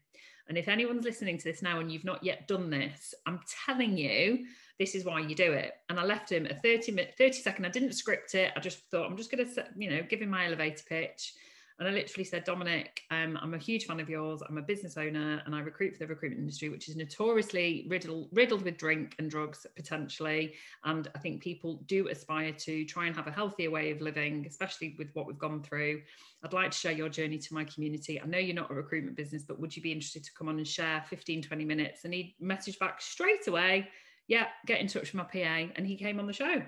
and 0.50 0.58
if 0.58 0.68
anyone's 0.68 1.06
listening 1.06 1.38
to 1.38 1.44
this 1.44 1.62
now 1.62 1.80
and 1.80 1.92
you've 1.92 2.04
not 2.04 2.24
yet 2.24 2.48
done 2.48 2.72
this, 2.72 3.14
I'm 3.28 3.40
telling 3.66 3.96
you, 3.96 4.46
this 4.80 4.96
is 4.96 5.06
why 5.06 5.20
you 5.20 5.36
do 5.36 5.54
it. 5.54 5.74
And 5.90 6.00
I 6.00 6.04
left 6.04 6.32
him 6.32 6.48
a 6.48 6.56
30 6.56 6.92
minute, 6.92 7.14
30 7.18 7.34
second. 7.34 7.66
I 7.66 7.70
didn't 7.70 7.94
script 7.94 8.34
it. 8.34 8.52
I 8.56 8.60
just 8.60 8.80
thought 8.90 9.06
I'm 9.06 9.16
just 9.16 9.32
going 9.32 9.46
to, 9.46 9.66
you 9.78 9.92
know, 9.92 10.02
give 10.10 10.22
him 10.22 10.32
my 10.32 10.48
elevator 10.48 10.84
pitch. 10.90 11.34
And 11.80 11.88
I 11.88 11.92
literally 11.92 12.26
said, 12.26 12.44
Dominic, 12.44 13.04
um, 13.10 13.40
I'm 13.42 13.54
a 13.54 13.58
huge 13.58 13.86
fan 13.86 14.02
of 14.02 14.10
yours. 14.10 14.42
I'm 14.48 14.58
a 14.58 14.62
business 14.62 14.98
owner 14.98 15.42
and 15.46 15.56
I 15.56 15.62
recruit 15.62 15.94
for 15.94 16.00
the 16.00 16.08
recruitment 16.08 16.42
industry, 16.42 16.68
which 16.68 16.90
is 16.90 16.98
notoriously 16.98 17.88
riddled, 17.90 18.28
riddled 18.34 18.64
with 18.64 18.78
drink 18.78 19.16
and 19.18 19.32
drugs 19.32 19.66
potentially. 19.78 20.56
And 20.84 21.08
I 21.16 21.20
think 21.20 21.42
people 21.42 21.82
do 21.86 22.10
aspire 22.10 22.52
to 22.52 22.84
try 22.84 23.06
and 23.06 23.16
have 23.16 23.28
a 23.28 23.32
healthier 23.32 23.72
way 23.72 23.92
of 23.92 24.02
living, 24.02 24.46
especially 24.46 24.96
with 25.00 25.08
what 25.14 25.26
we've 25.26 25.40
gone 25.40 25.64
through. 25.64 26.02
I'd 26.44 26.52
like 26.52 26.72
to 26.72 26.78
share 26.78 26.92
your 26.92 27.08
journey 27.08 27.38
to 27.38 27.54
my 27.54 27.64
community. 27.64 28.22
I 28.22 28.26
know 28.26 28.40
you're 28.40 28.56
not 28.56 28.72
a 28.72 28.74
recruitment 28.74 29.16
business, 29.16 29.44
but 29.44 29.58
would 29.62 29.74
you 29.74 29.82
be 29.82 29.94
interested 29.94 30.26
to 30.26 30.34
come 30.38 30.50
on 30.50 30.58
and 30.58 30.68
share 30.68 31.02
15, 31.10 31.44
20 31.44 31.64
minutes? 31.64 32.04
And 32.04 32.14
he 32.14 32.36
messaged 32.44 32.80
back 32.80 33.02
straight 33.02 33.48
away, 33.48 33.88
yeah, 34.28 34.48
get 34.66 34.82
in 34.82 34.88
touch 34.88 35.14
with 35.14 35.16
my 35.16 35.24
PA. 35.24 35.72
And 35.78 35.88
he 35.88 35.96
came 35.96 36.20
on 36.20 36.28
the 36.28 36.34
show. 36.34 36.62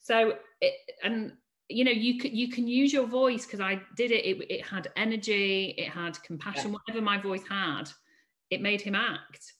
So, 0.00 0.38
it, 0.62 0.74
and 1.02 1.32
you 1.68 1.84
know 1.84 1.90
you 1.90 2.18
can 2.18 2.34
you 2.34 2.48
can 2.48 2.66
use 2.66 2.92
your 2.92 3.06
voice 3.06 3.44
because 3.44 3.60
i 3.60 3.80
did 3.94 4.10
it, 4.10 4.24
it 4.24 4.46
it 4.50 4.66
had 4.66 4.88
energy 4.96 5.74
it 5.76 5.88
had 5.88 6.20
compassion 6.22 6.70
yeah. 6.70 6.78
whatever 6.78 7.04
my 7.04 7.18
voice 7.18 7.42
had 7.48 7.84
it 8.50 8.62
made 8.62 8.80
him 8.80 8.94
act. 8.94 9.52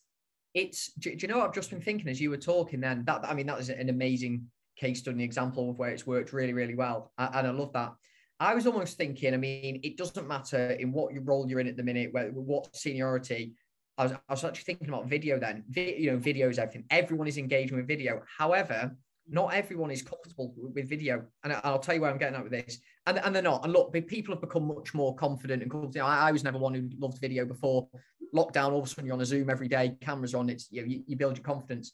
It's 0.54 0.92
do, 0.94 1.14
do, 1.14 1.18
you 1.20 1.28
know 1.28 1.38
what 1.38 1.48
i've 1.48 1.54
just 1.54 1.70
been 1.70 1.80
thinking 1.80 2.08
as 2.08 2.20
you 2.20 2.30
were 2.30 2.38
talking 2.38 2.80
then? 2.80 3.04
That 3.04 3.24
i 3.24 3.34
mean 3.34 3.46
that 3.46 3.60
is 3.60 3.68
an 3.68 3.88
amazing 3.88 4.46
case 4.76 5.00
study 5.00 5.22
example 5.22 5.70
of 5.70 5.78
where 5.78 5.90
it's 5.90 6.06
worked 6.06 6.32
really 6.32 6.52
really 6.52 6.74
well 6.74 7.12
and 7.18 7.46
i 7.46 7.50
love 7.50 7.72
that. 7.72 7.92
I 8.40 8.54
was 8.54 8.66
almost 8.66 8.96
thinking 8.96 9.34
i 9.34 9.36
mean 9.36 9.80
it 9.82 9.96
doesn't 9.96 10.28
matter 10.28 10.70
in 10.70 10.92
what 10.92 11.12
role 11.26 11.48
you're 11.48 11.60
in 11.60 11.66
at 11.66 11.76
the 11.76 11.82
minute 11.82 12.12
where, 12.12 12.30
what 12.30 12.74
seniority 12.74 13.54
I 13.98 14.04
was, 14.04 14.12
I 14.12 14.32
was 14.32 14.44
actually 14.44 14.62
thinking 14.62 14.88
about 14.88 15.06
video 15.06 15.38
then 15.38 15.64
Vi- 15.68 15.96
you 15.98 16.12
know 16.12 16.18
videos 16.18 16.58
everything. 16.58 16.84
Everyone 16.90 17.26
is 17.26 17.36
engaging 17.36 17.76
with 17.76 17.88
video. 17.88 18.22
However 18.38 18.96
not 19.30 19.54
everyone 19.54 19.90
is 19.90 20.02
comfortable 20.02 20.54
with 20.56 20.88
video, 20.88 21.24
and 21.44 21.52
I'll 21.64 21.78
tell 21.78 21.94
you 21.94 22.00
where 22.00 22.10
I'm 22.10 22.18
getting 22.18 22.36
at 22.36 22.42
with 22.42 22.52
this. 22.52 22.78
And, 23.06 23.18
and 23.18 23.34
they're 23.34 23.42
not. 23.42 23.64
And 23.64 23.72
look, 23.72 23.92
people 23.92 24.34
have 24.34 24.40
become 24.40 24.66
much 24.66 24.94
more 24.94 25.14
confident 25.14 25.62
and 25.62 25.70
comfortable. 25.70 26.06
I, 26.06 26.28
I 26.28 26.32
was 26.32 26.44
never 26.44 26.58
one 26.58 26.74
who 26.74 26.88
loved 26.98 27.20
video 27.20 27.44
before 27.44 27.88
lockdown. 28.34 28.72
All 28.72 28.80
of 28.80 28.86
a 28.86 28.88
sudden, 28.88 29.06
you're 29.06 29.14
on 29.14 29.20
a 29.20 29.26
Zoom 29.26 29.50
every 29.50 29.68
day, 29.68 29.96
cameras 30.00 30.34
on. 30.34 30.48
It's 30.48 30.68
you, 30.70 30.82
know, 30.82 30.88
you, 30.88 31.02
you 31.06 31.16
build 31.16 31.36
your 31.36 31.44
confidence. 31.44 31.92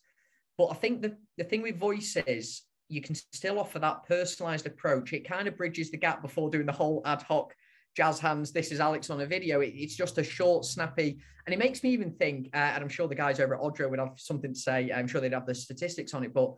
But 0.57 0.67
I 0.67 0.75
think 0.75 1.03
the 1.03 1.17
the 1.37 1.45
thing 1.45 1.63
with 1.63 1.79
voice 1.79 2.17
is 2.27 2.63
you 2.89 3.01
can 3.01 3.15
still 3.15 3.59
offer 3.59 3.79
that 3.81 4.07
personalized 4.07 4.67
approach. 4.67 5.13
It 5.13 5.29
kind 5.29 5.49
of 5.49 5.57
bridges 5.57 5.91
the 5.91 5.97
gap 5.97 6.23
before 6.23 6.51
doing 6.51 6.67
the 6.67 6.73
whole 6.73 7.03
ad 7.05 7.23
hoc 7.23 7.55
jazz 7.97 8.19
hands. 8.19 8.53
This 8.53 8.73
is 8.73 8.81
Alex 8.81 9.11
on 9.11 9.21
a 9.21 9.27
video. 9.27 9.61
It, 9.61 9.73
it's 9.75 9.97
just 9.97 10.19
a 10.19 10.25
short, 10.25 10.65
snappy, 10.65 11.19
and 11.47 11.55
it 11.55 11.59
makes 11.59 11.83
me 11.83 11.91
even 11.91 12.13
think. 12.13 12.51
Uh, 12.53 12.59
and 12.59 12.83
I'm 12.83 12.89
sure 12.89 13.09
the 13.09 13.15
guys 13.15 13.41
over 13.41 13.55
at 13.55 13.61
Odro 13.61 13.89
would 13.91 13.99
have 13.99 14.15
something 14.17 14.53
to 14.53 14.59
say. 14.59 14.91
I'm 14.93 15.09
sure 15.09 15.21
they'd 15.21 15.33
have 15.33 15.47
the 15.47 15.55
statistics 15.55 16.15
on 16.15 16.25
it, 16.25 16.35
but 16.35 16.55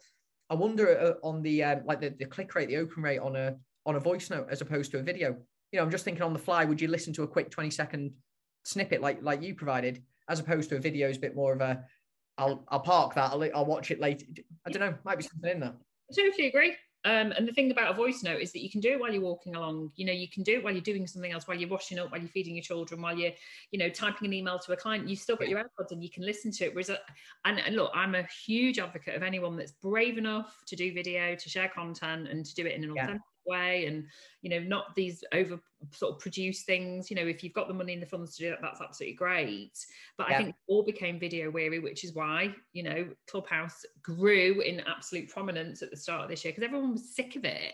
I 0.48 0.54
wonder 0.54 0.98
uh, 0.98 1.26
on 1.26 1.42
the 1.42 1.64
um, 1.64 1.82
like 1.84 2.00
the, 2.00 2.10
the 2.10 2.26
click 2.26 2.54
rate, 2.54 2.68
the 2.68 2.76
open 2.76 3.02
rate 3.02 3.18
on 3.18 3.36
a 3.36 3.56
on 3.84 3.96
a 3.96 4.00
voice 4.00 4.30
note 4.30 4.48
as 4.50 4.60
opposed 4.60 4.90
to 4.92 4.98
a 4.98 5.02
video. 5.02 5.36
You 5.72 5.78
know, 5.78 5.82
I'm 5.82 5.90
just 5.90 6.04
thinking 6.04 6.22
on 6.22 6.32
the 6.32 6.38
fly. 6.38 6.64
Would 6.64 6.80
you 6.80 6.88
listen 6.88 7.12
to 7.14 7.22
a 7.22 7.28
quick 7.28 7.50
20 7.50 7.70
second 7.70 8.12
snippet 8.64 9.00
like 9.00 9.22
like 9.22 9.42
you 9.42 9.54
provided, 9.54 10.02
as 10.28 10.40
opposed 10.40 10.70
to 10.70 10.76
a 10.76 10.80
video 10.80 11.08
is 11.08 11.16
a 11.16 11.20
bit 11.20 11.34
more 11.34 11.52
of 11.52 11.60
a 11.60 11.84
I'll 12.38 12.64
I'll 12.68 12.80
park 12.80 13.14
that. 13.14 13.32
I'll 13.32 13.42
I'll 13.54 13.66
watch 13.66 13.90
it 13.90 14.00
later. 14.00 14.26
I 14.66 14.70
don't 14.70 14.80
know. 14.80 14.94
Might 15.04 15.18
be 15.18 15.24
something 15.24 15.50
in 15.50 15.60
there. 15.60 15.74
I 16.10 16.14
totally 16.14 16.48
agree. 16.48 16.76
Um, 17.06 17.32
and 17.36 17.46
the 17.46 17.52
thing 17.52 17.70
about 17.70 17.92
a 17.92 17.94
voice 17.94 18.24
note 18.24 18.40
is 18.40 18.50
that 18.50 18.64
you 18.64 18.68
can 18.68 18.80
do 18.80 18.90
it 18.90 19.00
while 19.00 19.12
you're 19.12 19.22
walking 19.22 19.54
along. 19.54 19.92
You 19.94 20.06
know, 20.06 20.12
you 20.12 20.28
can 20.28 20.42
do 20.42 20.54
it 20.54 20.64
while 20.64 20.72
you're 20.72 20.82
doing 20.82 21.06
something 21.06 21.30
else, 21.30 21.46
while 21.46 21.56
you're 21.56 21.68
washing 21.68 22.00
up, 22.00 22.10
while 22.10 22.20
you're 22.20 22.28
feeding 22.28 22.56
your 22.56 22.64
children, 22.64 23.00
while 23.00 23.16
you're, 23.16 23.30
you 23.70 23.78
know, 23.78 23.88
typing 23.88 24.26
an 24.26 24.32
email 24.32 24.58
to 24.58 24.72
a 24.72 24.76
client. 24.76 25.08
You've 25.08 25.20
still 25.20 25.36
got 25.36 25.48
your 25.48 25.60
AirPods 25.60 25.92
and 25.92 26.02
you 26.02 26.10
can 26.10 26.24
listen 26.24 26.50
to 26.50 26.64
it. 26.64 26.74
Whereas, 26.74 26.90
a, 26.90 26.98
and, 27.44 27.60
and 27.60 27.76
look, 27.76 27.92
I'm 27.94 28.16
a 28.16 28.24
huge 28.44 28.80
advocate 28.80 29.14
of 29.14 29.22
anyone 29.22 29.56
that's 29.56 29.70
brave 29.70 30.18
enough 30.18 30.60
to 30.66 30.74
do 30.74 30.92
video, 30.92 31.36
to 31.36 31.48
share 31.48 31.68
content, 31.68 32.26
and 32.26 32.44
to 32.44 32.54
do 32.56 32.66
it 32.66 32.74
in 32.74 32.82
an 32.82 32.92
yeah. 32.96 33.04
authentic 33.04 33.22
way 33.46 33.86
and 33.86 34.06
you 34.42 34.50
know 34.50 34.60
not 34.60 34.94
these 34.94 35.22
over 35.32 35.58
sort 35.92 36.14
of 36.14 36.20
produce 36.20 36.62
things. 36.62 37.10
You 37.10 37.16
know 37.16 37.26
if 37.26 37.42
you've 37.42 37.52
got 37.52 37.68
the 37.68 37.74
money 37.74 37.92
in 37.92 38.00
the 38.00 38.06
funds 38.06 38.36
to 38.36 38.44
do 38.44 38.50
that 38.50 38.58
that's 38.62 38.80
absolutely 38.80 39.16
great. 39.16 39.72
But 40.18 40.30
yeah. 40.30 40.34
i 40.38 40.42
think 40.42 40.54
all 40.66 40.84
became 40.84 41.18
video 41.18 41.50
weary 41.50 41.78
which 41.78 42.04
is 42.04 42.14
why 42.14 42.54
you 42.72 42.82
know 42.82 43.08
clubhouse 43.28 43.84
grew 44.02 44.60
in 44.60 44.80
absolute 44.80 45.28
prominence 45.28 45.82
at 45.82 45.90
the 45.90 45.96
start 45.96 46.24
of 46.24 46.30
this 46.30 46.44
year 46.44 46.52
because 46.52 46.64
everyone 46.64 46.92
was 46.92 47.14
sick 47.14 47.36
of 47.36 47.44
it. 47.44 47.72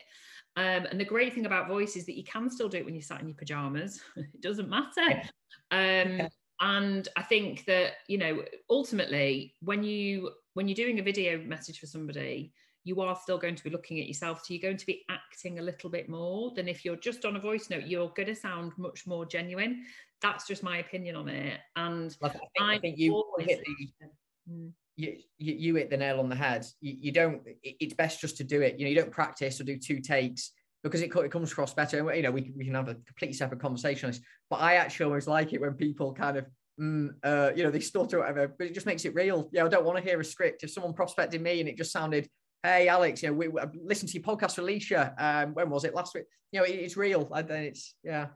Um, 0.54 0.86
and 0.90 1.00
the 1.00 1.04
great 1.04 1.32
thing 1.32 1.46
about 1.46 1.68
voice 1.68 1.96
is 1.96 2.04
that 2.06 2.16
you 2.16 2.24
can 2.24 2.50
still 2.50 2.68
do 2.68 2.76
it 2.76 2.84
when 2.84 2.94
you're 2.94 3.02
sat 3.02 3.22
in 3.22 3.28
your 3.28 3.36
pajamas. 3.36 4.00
It 4.16 4.42
doesn't 4.42 4.68
matter. 4.68 5.22
Um, 5.70 6.18
yeah. 6.18 6.28
and 6.60 7.08
i 7.16 7.22
think 7.22 7.64
that 7.64 7.94
you 8.08 8.18
know 8.18 8.42
ultimately 8.70 9.54
when 9.60 9.82
you 9.82 10.30
when 10.54 10.68
you're 10.68 10.74
doing 10.76 10.98
a 10.98 11.02
video 11.02 11.38
message 11.38 11.80
for 11.80 11.86
somebody 11.86 12.52
you 12.84 13.00
are 13.00 13.16
still 13.16 13.38
going 13.38 13.54
to 13.54 13.64
be 13.64 13.70
looking 13.70 14.00
at 14.00 14.06
yourself. 14.06 14.40
So 14.44 14.54
you're 14.54 14.62
going 14.62 14.76
to 14.76 14.86
be 14.86 15.04
acting 15.08 15.58
a 15.58 15.62
little 15.62 15.88
bit 15.88 16.08
more 16.08 16.52
than 16.54 16.68
if 16.68 16.84
you're 16.84 16.96
just 16.96 17.24
on 17.24 17.36
a 17.36 17.40
voice 17.40 17.70
note, 17.70 17.86
you're 17.86 18.12
going 18.16 18.28
to 18.28 18.34
sound 18.34 18.72
much 18.76 19.06
more 19.06 19.24
genuine. 19.24 19.84
That's 20.20 20.46
just 20.46 20.62
my 20.62 20.78
opinion 20.78 21.16
on 21.16 21.28
it. 21.28 21.60
And 21.76 22.16
I 22.22 22.28
think, 22.28 22.44
I 22.60 22.78
think 22.78 22.98
you, 22.98 23.24
hit 23.38 23.60
the, 23.64 24.10
mm. 24.52 24.70
you, 24.96 25.16
you, 25.38 25.54
you, 25.54 25.74
hit 25.76 25.90
the 25.90 25.96
nail 25.96 26.18
on 26.18 26.28
the 26.28 26.36
head. 26.36 26.66
You, 26.80 26.96
you 27.00 27.12
don't, 27.12 27.42
it's 27.62 27.94
best 27.94 28.20
just 28.20 28.36
to 28.38 28.44
do 28.44 28.62
it. 28.62 28.78
You 28.78 28.84
know, 28.84 28.90
you 28.90 28.96
don't 28.96 29.12
practice 29.12 29.60
or 29.60 29.64
do 29.64 29.78
two 29.78 30.00
takes 30.00 30.52
because 30.82 31.02
it, 31.02 31.14
it 31.14 31.30
comes 31.30 31.52
across 31.52 31.74
better. 31.74 31.98
And, 31.98 32.16
you 32.16 32.22
know, 32.22 32.32
we, 32.32 32.52
we 32.56 32.64
can 32.64 32.74
have 32.74 32.88
a 32.88 32.94
completely 32.94 33.34
separate 33.34 33.60
conversation 33.60 34.06
on 34.06 34.12
this, 34.12 34.20
but 34.50 34.60
I 34.60 34.74
actually 34.74 35.06
always 35.06 35.28
like 35.28 35.52
it 35.52 35.60
when 35.60 35.74
people 35.74 36.12
kind 36.12 36.36
of, 36.36 36.46
mm, 36.80 37.10
uh, 37.22 37.52
you 37.54 37.62
know, 37.62 37.70
they 37.70 37.80
stutter 37.80 38.16
or 38.16 38.20
whatever, 38.20 38.54
but 38.58 38.66
it 38.66 38.74
just 38.74 38.86
makes 38.86 39.04
it 39.04 39.14
real. 39.14 39.48
Yeah, 39.52 39.64
I 39.64 39.68
don't 39.68 39.84
want 39.84 39.98
to 39.98 40.04
hear 40.04 40.18
a 40.18 40.24
script. 40.24 40.64
If 40.64 40.72
someone 40.72 40.94
prospected 40.94 41.40
me 41.40 41.60
and 41.60 41.68
it 41.68 41.76
just 41.76 41.92
sounded 41.92 42.28
hey 42.62 42.88
alex 42.88 43.22
you 43.22 43.28
know 43.28 43.34
we, 43.34 43.48
we 43.48 43.60
listened 43.84 44.08
to 44.08 44.18
your 44.18 44.24
podcast 44.24 44.54
for 44.54 44.60
alicia 44.60 45.14
um 45.18 45.54
when 45.54 45.70
was 45.70 45.84
it 45.84 45.94
last 45.94 46.14
week 46.14 46.24
you 46.52 46.60
know 46.60 46.64
it, 46.64 46.72
it's 46.72 46.96
real 46.96 47.28
and 47.34 47.48
then 47.48 47.64
it's 47.64 47.94
yeah 48.02 48.26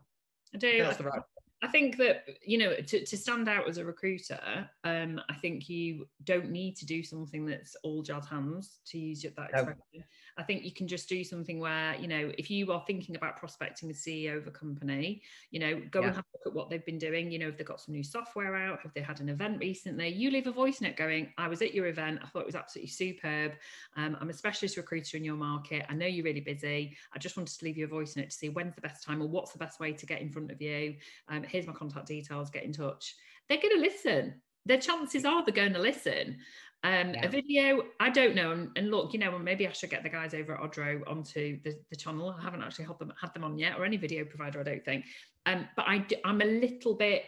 i 0.54 0.58
do 0.58 0.82
I, 0.82 1.04
right. 1.04 1.20
I 1.62 1.68
think 1.68 1.96
that 1.98 2.24
you 2.44 2.58
know 2.58 2.74
to, 2.74 3.04
to 3.04 3.16
stand 3.16 3.48
out 3.48 3.68
as 3.68 3.78
a 3.78 3.84
recruiter 3.84 4.68
um 4.84 5.20
i 5.28 5.34
think 5.34 5.68
you 5.68 6.06
don't 6.24 6.50
need 6.50 6.76
to 6.76 6.86
do 6.86 7.02
something 7.02 7.46
that's 7.46 7.76
all 7.82 8.02
jazz 8.02 8.26
hands 8.26 8.80
to 8.86 8.98
use 8.98 9.22
that 9.22 9.50
expression 9.50 9.76
no. 9.94 10.02
I 10.38 10.42
think 10.42 10.64
you 10.64 10.72
can 10.72 10.86
just 10.86 11.08
do 11.08 11.24
something 11.24 11.58
where, 11.58 11.94
you 11.96 12.08
know, 12.08 12.30
if 12.36 12.50
you 12.50 12.70
are 12.70 12.82
thinking 12.86 13.16
about 13.16 13.38
prospecting 13.38 13.88
the 13.88 13.94
CEO 13.94 14.36
of 14.36 14.46
a 14.46 14.50
company, 14.50 15.22
you 15.50 15.58
know, 15.58 15.80
go 15.90 16.00
yeah. 16.00 16.08
and 16.08 16.16
have 16.16 16.24
a 16.24 16.36
look 16.36 16.46
at 16.46 16.54
what 16.54 16.68
they've 16.68 16.84
been 16.84 16.98
doing. 16.98 17.30
You 17.30 17.38
know, 17.38 17.48
if 17.48 17.56
they've 17.56 17.66
got 17.66 17.80
some 17.80 17.94
new 17.94 18.02
software 18.02 18.54
out, 18.54 18.80
have 18.82 18.92
they 18.92 19.00
had 19.00 19.20
an 19.20 19.30
event 19.30 19.58
recently? 19.60 20.08
You 20.08 20.30
leave 20.30 20.46
a 20.46 20.52
voice 20.52 20.80
note 20.82 20.96
going, 20.96 21.32
I 21.38 21.48
was 21.48 21.62
at 21.62 21.74
your 21.74 21.86
event. 21.86 22.20
I 22.22 22.26
thought 22.26 22.40
it 22.40 22.46
was 22.46 22.54
absolutely 22.54 22.90
superb. 22.90 23.52
Um, 23.96 24.16
I'm 24.20 24.28
a 24.28 24.34
specialist 24.34 24.76
recruiter 24.76 25.16
in 25.16 25.24
your 25.24 25.36
market. 25.36 25.86
I 25.88 25.94
know 25.94 26.06
you're 26.06 26.24
really 26.24 26.40
busy. 26.40 26.96
I 27.14 27.18
just 27.18 27.36
wanted 27.36 27.58
to 27.58 27.64
leave 27.64 27.78
you 27.78 27.86
a 27.86 27.88
voice 27.88 28.14
note 28.16 28.30
to 28.30 28.36
see 28.36 28.50
when's 28.50 28.74
the 28.74 28.82
best 28.82 29.02
time 29.02 29.22
or 29.22 29.28
what's 29.28 29.52
the 29.52 29.58
best 29.58 29.80
way 29.80 29.92
to 29.92 30.06
get 30.06 30.20
in 30.20 30.30
front 30.30 30.50
of 30.50 30.60
you. 30.60 30.96
Um, 31.28 31.44
here's 31.44 31.66
my 31.66 31.72
contact 31.72 32.06
details, 32.06 32.50
get 32.50 32.64
in 32.64 32.72
touch. 32.72 33.14
They're 33.48 33.60
going 33.60 33.76
to 33.76 33.80
listen. 33.80 34.34
Their 34.66 34.78
chances 34.78 35.24
are 35.24 35.44
they're 35.44 35.54
going 35.54 35.72
to 35.74 35.78
listen. 35.78 36.38
Um, 36.84 37.14
yeah. 37.14 37.26
A 37.26 37.28
video, 37.28 37.82
I 37.98 38.10
don't 38.10 38.34
know. 38.34 38.52
And, 38.52 38.70
and, 38.76 38.90
look, 38.90 39.12
you 39.12 39.18
know, 39.18 39.36
maybe 39.38 39.66
I 39.66 39.72
should 39.72 39.90
get 39.90 40.02
the 40.02 40.08
guys 40.08 40.34
over 40.34 40.54
at 40.54 40.60
Odro 40.60 41.02
onto 41.08 41.60
the, 41.62 41.74
the 41.90 41.96
channel. 41.96 42.34
I 42.38 42.42
haven't 42.42 42.62
actually 42.62 42.84
had 42.84 42.98
them 42.98 43.12
had 43.20 43.34
them 43.34 43.44
on 43.44 43.58
yet, 43.58 43.76
or 43.78 43.84
any 43.84 43.96
video 43.96 44.24
provider, 44.24 44.60
I 44.60 44.62
don't 44.62 44.84
think. 44.84 45.04
Um, 45.46 45.66
but 45.74 45.86
I, 45.88 46.06
I'm 46.24 46.40
a 46.40 46.44
little 46.44 46.94
bit 46.94 47.24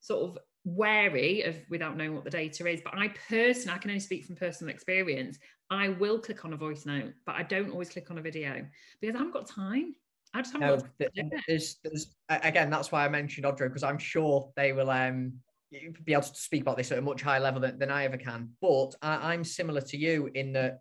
sort 0.00 0.30
of 0.30 0.38
wary 0.64 1.42
of 1.42 1.56
without 1.70 1.96
knowing 1.96 2.14
what 2.14 2.24
the 2.24 2.30
data 2.30 2.66
is. 2.68 2.80
But 2.84 2.96
I 2.96 3.08
personally, 3.28 3.74
I 3.74 3.78
can 3.78 3.90
only 3.90 4.00
speak 4.00 4.24
from 4.24 4.36
personal 4.36 4.72
experience. 4.72 5.38
I 5.70 5.88
will 5.88 6.20
click 6.20 6.44
on 6.44 6.52
a 6.52 6.56
voice 6.56 6.86
note, 6.86 7.12
but 7.24 7.34
I 7.34 7.42
don't 7.42 7.70
always 7.70 7.88
click 7.88 8.10
on 8.10 8.18
a 8.18 8.22
video 8.22 8.64
because 9.00 9.16
I 9.16 9.18
haven't 9.18 9.34
got 9.34 9.48
time. 9.48 9.94
I 10.34 10.42
just 10.42 10.52
haven't 10.52 10.84
no, 11.00 11.08
there's, 11.48 11.78
there's, 11.82 12.14
again, 12.28 12.68
that's 12.68 12.92
why 12.92 13.04
I 13.04 13.08
mentioned 13.08 13.46
Odro 13.46 13.68
because 13.68 13.82
I'm 13.82 13.98
sure 13.98 14.52
they 14.54 14.72
will 14.72 14.90
um 14.90 15.32
be 15.70 16.12
able 16.12 16.22
to 16.22 16.34
speak 16.34 16.62
about 16.62 16.76
this 16.76 16.92
at 16.92 16.98
a 16.98 17.02
much 17.02 17.22
higher 17.22 17.40
level 17.40 17.60
than, 17.60 17.78
than 17.78 17.90
I 17.90 18.04
ever 18.04 18.16
can. 18.16 18.50
But 18.60 18.94
I, 19.02 19.34
am 19.34 19.44
similar 19.44 19.80
to 19.82 19.96
you 19.96 20.30
in 20.34 20.52
that. 20.52 20.80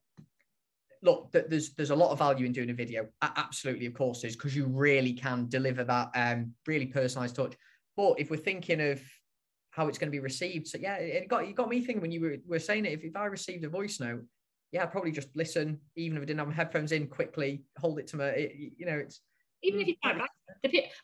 Look, 1.01 1.31
there's 1.31 1.73
there's 1.73 1.91
a 1.91 1.95
lot 1.95 2.11
of 2.11 2.19
value 2.19 2.45
in 2.45 2.51
doing 2.51 2.71
a 2.71 2.73
video. 2.73 3.07
Absolutely, 3.21 3.85
of 3.85 3.93
course, 3.93 4.23
is 4.23 4.35
because 4.35 4.55
you 4.55 4.65
really 4.65 5.13
can 5.13 5.47
deliver 5.49 5.83
that 5.83 6.09
um, 6.15 6.53
really 6.65 6.87
personalized 6.87 7.35
touch. 7.35 7.55
But 7.95 8.19
if 8.19 8.31
we're 8.31 8.37
thinking 8.37 8.81
of 8.81 9.01
how 9.71 9.87
it's 9.87 9.97
going 9.97 10.07
to 10.07 10.15
be 10.15 10.19
received, 10.19 10.67
so 10.67 10.79
yeah, 10.79 10.95
it 10.95 11.27
got 11.27 11.47
you 11.47 11.53
got 11.53 11.69
me 11.69 11.81
thinking 11.81 12.01
when 12.01 12.11
you 12.11 12.21
were, 12.21 12.37
were 12.47 12.59
saying 12.59 12.85
it. 12.85 12.93
If, 12.93 13.03
if 13.03 13.15
I 13.15 13.25
received 13.25 13.63
a 13.65 13.69
voice 13.69 13.99
note, 13.99 14.23
yeah, 14.71 14.83
I'd 14.83 14.91
probably 14.91 15.11
just 15.11 15.29
listen, 15.35 15.79
even 15.95 16.17
if 16.17 16.23
I 16.23 16.25
didn't 16.25 16.39
have 16.39 16.47
my 16.47 16.53
headphones 16.53 16.91
in, 16.91 17.07
quickly 17.07 17.63
hold 17.77 17.99
it 17.99 18.07
to 18.07 18.17
my, 18.17 18.25
it, 18.25 18.73
you 18.77 18.85
know, 18.85 18.97
it's 18.97 19.21
even 19.65 19.81
if 19.81 19.87
you 19.87 19.95
type 20.03 20.17
back, 20.17 20.31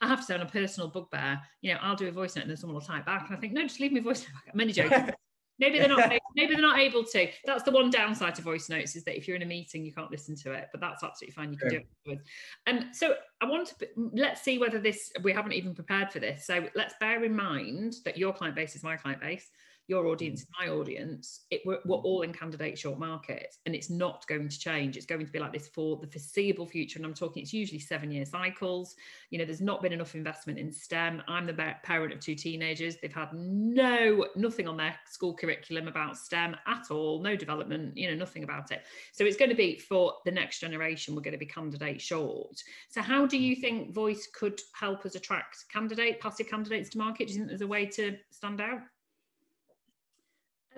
I 0.01 0.07
have 0.07 0.19
to 0.19 0.25
say 0.25 0.35
on 0.35 0.41
a 0.41 0.45
personal 0.45 0.89
bugbear, 0.89 1.39
you 1.61 1.73
know, 1.73 1.79
I'll 1.81 1.95
do 1.95 2.07
a 2.07 2.11
voice 2.11 2.35
note 2.35 2.43
and 2.43 2.49
then 2.49 2.57
someone 2.57 2.75
will 2.75 2.81
type 2.81 3.05
back, 3.05 3.27
and 3.27 3.37
I 3.37 3.39
think, 3.39 3.53
no, 3.53 3.63
just 3.63 3.79
leave 3.79 3.91
me 3.91 3.99
a 3.99 4.03
voice 4.03 4.21
note. 4.21 4.53
I'm 4.53 4.59
only 4.59 4.73
joking. 4.73 5.11
maybe 5.59 5.79
they're 5.79 5.87
not. 5.87 6.11
Maybe 6.33 6.53
they're 6.53 6.61
not 6.61 6.79
able 6.79 7.03
to. 7.03 7.27
That's 7.45 7.63
the 7.63 7.71
one 7.71 7.89
downside 7.89 8.35
to 8.35 8.41
voice 8.41 8.69
notes 8.69 8.95
is 8.95 9.03
that 9.03 9.17
if 9.17 9.27
you're 9.27 9.35
in 9.35 9.41
a 9.41 9.45
meeting, 9.45 9.83
you 9.83 9.91
can't 9.91 10.09
listen 10.09 10.33
to 10.37 10.53
it. 10.53 10.69
But 10.71 10.79
that's 10.79 11.03
absolutely 11.03 11.33
fine. 11.33 11.51
You 11.51 11.57
can 11.57 11.69
do 11.69 11.81
it. 12.05 12.19
And 12.67 12.79
um, 12.79 12.89
so 12.93 13.15
I 13.41 13.45
want 13.49 13.67
to 13.67 13.87
let's 14.13 14.41
see 14.41 14.57
whether 14.57 14.79
this 14.79 15.11
we 15.23 15.33
haven't 15.33 15.51
even 15.51 15.75
prepared 15.75 16.09
for 16.09 16.19
this. 16.19 16.45
So 16.47 16.69
let's 16.73 16.95
bear 17.01 17.21
in 17.25 17.35
mind 17.35 17.95
that 18.05 18.17
your 18.17 18.31
client 18.31 18.55
base 18.55 18.77
is 18.77 18.83
my 18.83 18.95
client 18.95 19.19
base 19.19 19.49
your 19.91 20.07
audience 20.07 20.39
mm. 20.39 20.43
is 20.43 20.47
my 20.57 20.73
audience. 20.73 21.41
It, 21.51 21.61
we're, 21.65 21.79
we're 21.85 21.97
mm. 21.97 22.03
all 22.05 22.21
in 22.21 22.31
candidate 22.31 22.79
short 22.79 22.97
market 22.97 23.57
and 23.65 23.75
it's 23.75 23.89
not 23.89 24.25
going 24.27 24.47
to 24.47 24.57
change. 24.57 24.95
It's 24.95 25.05
going 25.05 25.25
to 25.25 25.31
be 25.31 25.37
like 25.37 25.51
this 25.51 25.67
for 25.67 25.97
the 25.97 26.07
foreseeable 26.07 26.65
future. 26.65 26.97
And 26.97 27.05
I'm 27.05 27.13
talking, 27.13 27.43
it's 27.43 27.53
usually 27.53 27.79
seven 27.79 28.09
year 28.09 28.25
cycles. 28.25 28.95
You 29.31 29.37
know, 29.37 29.45
there's 29.45 29.59
not 29.59 29.81
been 29.81 29.91
enough 29.91 30.15
investment 30.15 30.57
in 30.57 30.71
STEM. 30.71 31.21
I'm 31.27 31.45
the 31.45 31.75
parent 31.83 32.13
of 32.13 32.21
two 32.21 32.35
teenagers. 32.35 32.95
They've 33.01 33.13
had 33.13 33.33
no, 33.33 34.25
nothing 34.37 34.65
on 34.65 34.77
their 34.77 34.95
school 35.09 35.35
curriculum 35.35 35.89
about 35.89 36.17
STEM 36.17 36.55
at 36.67 36.89
all, 36.89 37.21
no 37.21 37.35
development, 37.35 37.97
you 37.97 38.09
know, 38.09 38.15
nothing 38.15 38.45
about 38.45 38.71
it. 38.71 38.83
So 39.11 39.25
it's 39.25 39.37
going 39.37 39.51
to 39.51 39.55
be 39.55 39.77
for 39.77 40.13
the 40.23 40.31
next 40.31 40.59
generation, 40.61 41.15
we're 41.15 41.21
going 41.21 41.33
to 41.33 41.37
be 41.37 41.45
candidate 41.45 42.01
short. 42.01 42.63
So 42.89 43.01
how 43.01 43.25
do 43.25 43.37
you 43.37 43.57
mm. 43.57 43.61
think 43.61 43.93
voice 43.93 44.29
could 44.33 44.61
help 44.71 45.05
us 45.05 45.15
attract 45.15 45.65
candidate, 45.69 46.21
passive 46.21 46.47
candidates 46.47 46.89
to 46.91 46.97
market? 46.97 47.27
Do 47.27 47.33
you 47.33 47.39
think 47.39 47.49
there's 47.49 47.61
a 47.61 47.67
way 47.67 47.87
to 47.87 48.15
stand 48.29 48.61
out? 48.61 48.79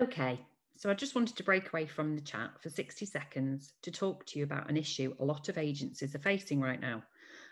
Okay, 0.00 0.40
so 0.76 0.90
I 0.90 0.94
just 0.94 1.14
wanted 1.14 1.36
to 1.36 1.44
break 1.44 1.68
away 1.68 1.86
from 1.86 2.16
the 2.16 2.20
chat 2.20 2.50
for 2.60 2.68
60 2.68 3.06
seconds 3.06 3.74
to 3.82 3.92
talk 3.92 4.26
to 4.26 4.38
you 4.38 4.44
about 4.44 4.68
an 4.68 4.76
issue 4.76 5.14
a 5.20 5.24
lot 5.24 5.48
of 5.48 5.56
agencies 5.56 6.14
are 6.14 6.20
facing 6.20 6.60
right 6.60 6.80
now 6.80 7.02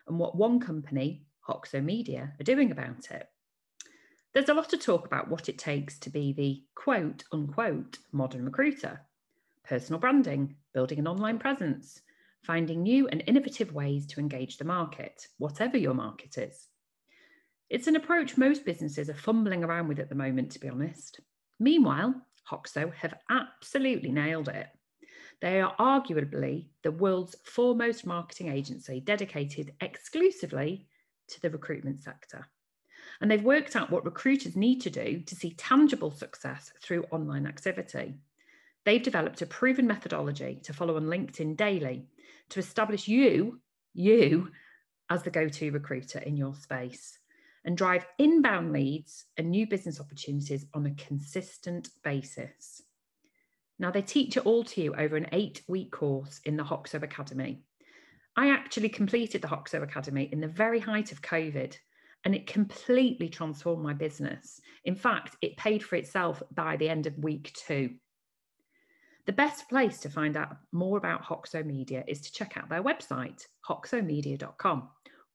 and 0.08 0.18
what 0.18 0.36
one 0.36 0.58
company, 0.58 1.24
Hoxo 1.48 1.82
Media, 1.82 2.32
are 2.40 2.44
doing 2.44 2.72
about 2.72 3.10
it. 3.12 3.28
There's 4.34 4.48
a 4.48 4.54
lot 4.54 4.72
of 4.72 4.80
talk 4.80 5.06
about 5.06 5.28
what 5.28 5.48
it 5.48 5.58
takes 5.58 5.98
to 6.00 6.10
be 6.10 6.32
the 6.32 6.64
quote 6.74 7.22
unquote 7.32 7.98
modern 8.10 8.44
recruiter 8.44 9.00
personal 9.64 10.00
branding, 10.00 10.56
building 10.74 10.98
an 10.98 11.06
online 11.06 11.38
presence, 11.38 12.00
finding 12.42 12.82
new 12.82 13.06
and 13.08 13.22
innovative 13.28 13.72
ways 13.72 14.04
to 14.06 14.18
engage 14.18 14.56
the 14.56 14.64
market, 14.64 15.28
whatever 15.38 15.78
your 15.78 15.94
market 15.94 16.36
is. 16.36 16.66
It's 17.70 17.86
an 17.86 17.94
approach 17.94 18.36
most 18.36 18.64
businesses 18.64 19.08
are 19.08 19.14
fumbling 19.14 19.62
around 19.62 19.86
with 19.86 20.00
at 20.00 20.08
the 20.08 20.16
moment, 20.16 20.50
to 20.52 20.58
be 20.58 20.68
honest. 20.68 21.20
Meanwhile, 21.60 22.20
Hoxo 22.50 22.92
have 22.94 23.14
absolutely 23.30 24.10
nailed 24.10 24.48
it. 24.48 24.68
They 25.40 25.60
are 25.60 25.74
arguably 25.76 26.68
the 26.82 26.92
world's 26.92 27.34
foremost 27.44 28.06
marketing 28.06 28.48
agency 28.48 29.00
dedicated 29.00 29.72
exclusively 29.80 30.86
to 31.28 31.40
the 31.40 31.50
recruitment 31.50 32.02
sector. 32.02 32.46
And 33.20 33.30
they've 33.30 33.42
worked 33.42 33.74
out 33.74 33.90
what 33.90 34.04
recruiters 34.04 34.56
need 34.56 34.80
to 34.82 34.90
do 34.90 35.20
to 35.20 35.34
see 35.34 35.54
tangible 35.54 36.10
success 36.10 36.72
through 36.82 37.04
online 37.10 37.46
activity. 37.46 38.14
They've 38.84 39.02
developed 39.02 39.42
a 39.42 39.46
proven 39.46 39.86
methodology 39.86 40.60
to 40.64 40.72
follow 40.72 40.96
on 40.96 41.06
LinkedIn 41.06 41.56
daily 41.56 42.06
to 42.50 42.60
establish 42.60 43.08
you, 43.08 43.60
you, 43.94 44.50
as 45.10 45.22
the 45.22 45.30
go 45.30 45.48
to 45.48 45.70
recruiter 45.70 46.18
in 46.18 46.36
your 46.36 46.54
space 46.54 47.18
and 47.64 47.76
drive 47.76 48.06
inbound 48.18 48.72
leads 48.72 49.26
and 49.36 49.50
new 49.50 49.66
business 49.66 50.00
opportunities 50.00 50.66
on 50.74 50.86
a 50.86 50.94
consistent 50.94 51.88
basis. 52.02 52.82
Now, 53.78 53.90
they 53.90 54.02
teach 54.02 54.36
it 54.36 54.46
all 54.46 54.64
to 54.64 54.82
you 54.82 54.94
over 54.94 55.16
an 55.16 55.28
eight 55.32 55.62
week 55.68 55.90
course 55.92 56.40
in 56.44 56.56
the 56.56 56.64
Hoxo 56.64 57.02
Academy. 57.02 57.62
I 58.36 58.50
actually 58.50 58.88
completed 58.88 59.42
the 59.42 59.48
Hoxo 59.48 59.82
Academy 59.82 60.28
in 60.32 60.40
the 60.40 60.48
very 60.48 60.78
height 60.78 61.12
of 61.12 61.22
COVID, 61.22 61.76
and 62.24 62.34
it 62.34 62.46
completely 62.46 63.28
transformed 63.28 63.82
my 63.82 63.92
business. 63.92 64.60
In 64.84 64.94
fact, 64.94 65.36
it 65.42 65.56
paid 65.56 65.82
for 65.82 65.96
itself 65.96 66.42
by 66.54 66.76
the 66.76 66.88
end 66.88 67.06
of 67.06 67.18
week 67.18 67.52
two. 67.54 67.90
The 69.26 69.32
best 69.32 69.68
place 69.68 69.98
to 70.00 70.10
find 70.10 70.36
out 70.36 70.56
more 70.72 70.98
about 70.98 71.22
Hoxo 71.22 71.64
Media 71.64 72.04
is 72.08 72.20
to 72.22 72.32
check 72.32 72.56
out 72.56 72.68
their 72.68 72.82
website, 72.82 73.46
hoxomedia.com 73.68 74.88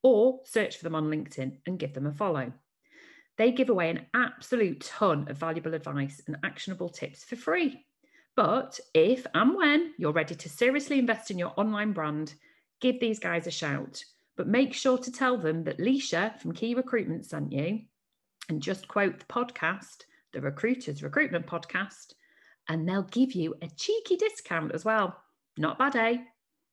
or 0.08 0.40
search 0.46 0.78
for 0.78 0.84
them 0.84 0.96
on 0.96 1.10
LinkedIn 1.10 1.58
and 1.66 1.78
give 1.78 1.94
them 1.94 2.08
a 2.08 2.14
follow. 2.14 2.54
They 3.38 3.52
give 3.52 3.70
away 3.70 3.90
an 3.90 4.06
absolute 4.14 4.80
ton 4.80 5.28
of 5.30 5.38
valuable 5.38 5.74
advice 5.74 6.22
and 6.26 6.38
actionable 6.46 6.88
tips 6.88 7.26
for 7.26 7.36
free. 7.36 7.86
But 8.34 8.80
if 8.94 9.28
and 9.34 9.54
when 9.56 9.94
you're 9.98 10.14
ready 10.14 10.34
to 10.34 10.50
seriously 10.50 10.98
invest 10.98 11.30
in 11.30 11.38
your 11.38 11.54
online 11.58 11.92
brand, 11.92 12.36
give 12.80 13.02
these 13.02 13.20
guys 13.20 13.48
a 13.48 13.52
shout. 13.52 14.02
But 14.38 14.48
make 14.48 14.74
sure 14.74 14.98
to 14.98 15.12
tell 15.12 15.38
them 15.38 15.66
that 15.66 15.80
Lysha 15.80 16.40
from 16.40 16.54
Key 16.54 16.74
Recruitment 16.74 17.26
sent 17.26 17.52
you 17.52 17.82
and 18.48 18.62
just 18.62 18.88
quote 18.88 19.20
the 19.20 19.26
podcast, 19.26 20.06
the 20.32 20.40
Recruiters 20.40 21.04
Recruitment 21.04 21.48
Podcast, 21.48 22.14
and 22.70 22.88
they'll 22.88 23.04
give 23.04 23.34
you 23.34 23.56
a 23.62 23.68
cheeky 23.76 24.16
discount 24.16 24.72
as 24.72 24.86
well. 24.86 25.22
Not 25.58 25.78
bad, 25.78 25.98
eh? 25.98 26.18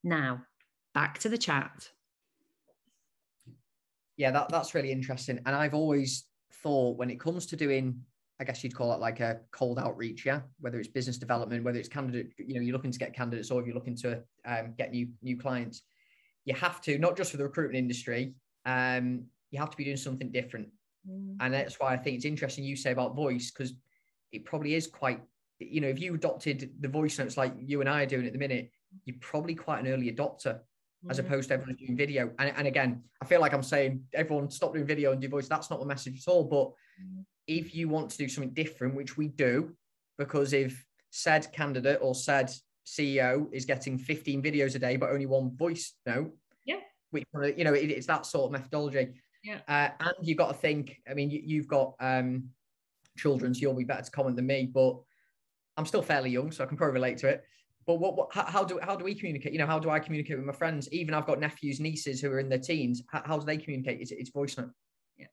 Now, 0.05 0.43
back 0.95 1.19
to 1.21 1.29
the 1.29 1.39
chat 1.39 1.89
yeah, 4.17 4.31
that, 4.31 4.49
that's 4.49 4.75
really 4.75 4.93
interesting. 4.93 5.41
And 5.47 5.55
I've 5.55 5.75
always 5.75 6.25
thought 6.63 6.97
when 6.97 7.11
it 7.11 7.21
comes 7.21 7.47
to 7.47 7.57
doing, 7.57 8.01
I 8.41 8.45
guess 8.45 8.63
you'd 8.63 8.75
call 8.75 8.93
it 8.93 9.01
like 9.01 9.21
a 9.21 9.41
cold 9.53 9.79
outreach, 9.79 10.25
yeah, 10.25 10.41
whether 10.61 10.79
it's 10.79 10.89
business 10.89 11.19
development, 11.19 11.65
whether 11.65 11.79
it's 11.79 11.89
candidate, 11.89 12.33
you 12.39 12.55
know, 12.55 12.61
you're 12.61 12.73
looking 12.73 12.93
to 12.93 12.99
get 12.99 13.15
candidates 13.15 13.51
or 13.51 13.61
if 13.61 13.67
you're 13.67 13.75
looking 13.75 13.97
to 13.97 14.23
um, 14.45 14.75
get 14.77 14.93
new 14.93 15.09
new 15.23 15.37
clients, 15.37 15.83
you 16.45 16.55
have 16.55 16.81
to 16.83 16.99
not 16.99 17.17
just 17.17 17.31
for 17.31 17.37
the 17.37 17.45
recruitment 17.45 17.79
industry, 17.79 18.35
um, 18.67 19.25
you 19.51 19.59
have 19.59 19.71
to 19.71 19.77
be 19.77 19.85
doing 19.85 19.97
something 19.97 20.31
different. 20.31 20.69
Mm. 21.09 21.37
And 21.41 21.55
that's 21.55 21.79
why 21.81 21.93
I 21.93 21.97
think 21.97 22.17
it's 22.17 22.25
interesting 22.25 22.65
you 22.65 22.77
say 22.77 22.93
about 22.93 23.17
voice 23.17 23.51
because 23.51 23.75
it 24.33 24.45
probably 24.45 24.75
is 24.75 24.87
quite, 24.87 25.21
you 25.59 25.81
know, 25.81 25.89
if 25.89 26.01
you 26.01 26.15
adopted 26.15 26.71
the 26.81 26.89
voice 26.89 27.19
notes 27.19 27.37
like 27.37 27.55
you 27.59 27.81
and 27.81 27.89
I 27.89 28.03
are 28.03 28.07
doing 28.07 28.27
at 28.27 28.33
the 28.33 28.39
minute, 28.39 28.71
you're 29.05 29.17
probably 29.21 29.55
quite 29.55 29.81
an 29.81 29.93
early 29.93 30.11
adopter 30.13 30.61
as 31.09 31.19
mm-hmm. 31.19 31.27
opposed 31.27 31.49
to 31.49 31.55
everyone 31.55 31.77
doing 31.77 31.97
video. 31.97 32.31
And, 32.39 32.53
and 32.57 32.67
again, 32.67 33.03
I 33.23 33.27
feel 33.27 33.41
like 33.41 33.53
I'm 33.53 33.63
saying 33.63 34.05
everyone 34.13 34.51
stop 34.51 34.73
doing 34.73 34.87
video 34.87 35.13
and 35.13 35.21
do 35.21 35.29
voice. 35.29 35.49
That's 35.49 35.71
not 35.71 35.81
the 35.81 35.87
message 35.87 36.19
at 36.27 36.31
all. 36.31 36.45
But 36.45 36.73
if 37.47 37.75
you 37.75 37.89
want 37.89 38.11
to 38.11 38.19
do 38.19 38.29
something 38.29 38.55
different, 38.55 38.95
which 38.95 39.17
we 39.17 39.29
do, 39.29 39.75
because 40.19 40.53
if 40.53 40.85
said 41.11 41.53
candidate 41.53 41.99
or 42.01 42.15
said 42.15 42.51
CEO 42.87 43.53
is 43.53 43.65
getting 43.65 43.99
15 43.99 44.43
videos 44.43 44.75
a 44.75 44.79
day, 44.79 44.97
but 44.97 45.11
only 45.11 45.27
one 45.27 45.55
voice 45.57 45.95
note, 46.07 46.35
yeah, 46.65 46.81
which 47.11 47.25
you 47.57 47.65
know 47.65 47.75
it, 47.75 47.91
it's 47.91 48.07
that 48.07 48.27
sort 48.27 48.47
of 48.47 48.53
methodology. 48.53 49.15
Yeah, 49.43 49.59
uh, 49.69 49.91
and 50.01 50.15
you've 50.23 50.39
got 50.39 50.49
to 50.49 50.55
think. 50.55 51.01
I 51.09 51.15
mean, 51.15 51.31
you, 51.31 51.61
have 51.61 51.69
got 51.69 51.95
um, 52.01 52.49
children, 53.19 53.55
so 53.55 53.61
you'll 53.61 53.75
be 53.75 53.85
better 53.85 54.03
to 54.03 54.11
comment 54.11 54.37
than 54.37 54.47
me, 54.47 54.71
but 54.73 54.97
I'm 55.77 55.87
still 55.87 56.03
fairly 56.03 56.31
young, 56.31 56.51
so 56.51 56.65
I 56.65 56.67
can 56.67 56.77
probably 56.77 56.95
relate 56.95 57.19
to 57.19 57.29
it 57.29 57.45
but 57.87 57.95
what, 57.97 58.17
what 58.17 58.29
how, 58.33 58.65
do 58.65 58.79
how 58.83 58.97
do 58.97 59.05
we 59.05 59.15
communicate? 59.15 59.53
You 59.53 59.59
know 59.59 59.67
how 59.67 59.79
do 59.79 59.91
i 59.91 59.99
communicate 59.99 60.37
with 60.37 60.47
my 60.47 60.53
friends? 60.53 60.89
Even 60.93 61.15
i've 61.15 61.27
got 61.27 61.41
nephews 61.41 61.81
nieces 61.81 62.21
who 62.21 62.31
are 62.31 62.41
in 62.41 62.49
their 62.49 62.59
teens. 62.59 63.03
How, 63.11 63.23
how 63.25 63.39
do 63.39 63.47
they 63.47 63.57
communicate? 63.57 64.01
It's, 64.01 64.11
it's 64.11 64.31
voice 64.31 64.57
note 64.57 64.71
yeah. 65.19 65.27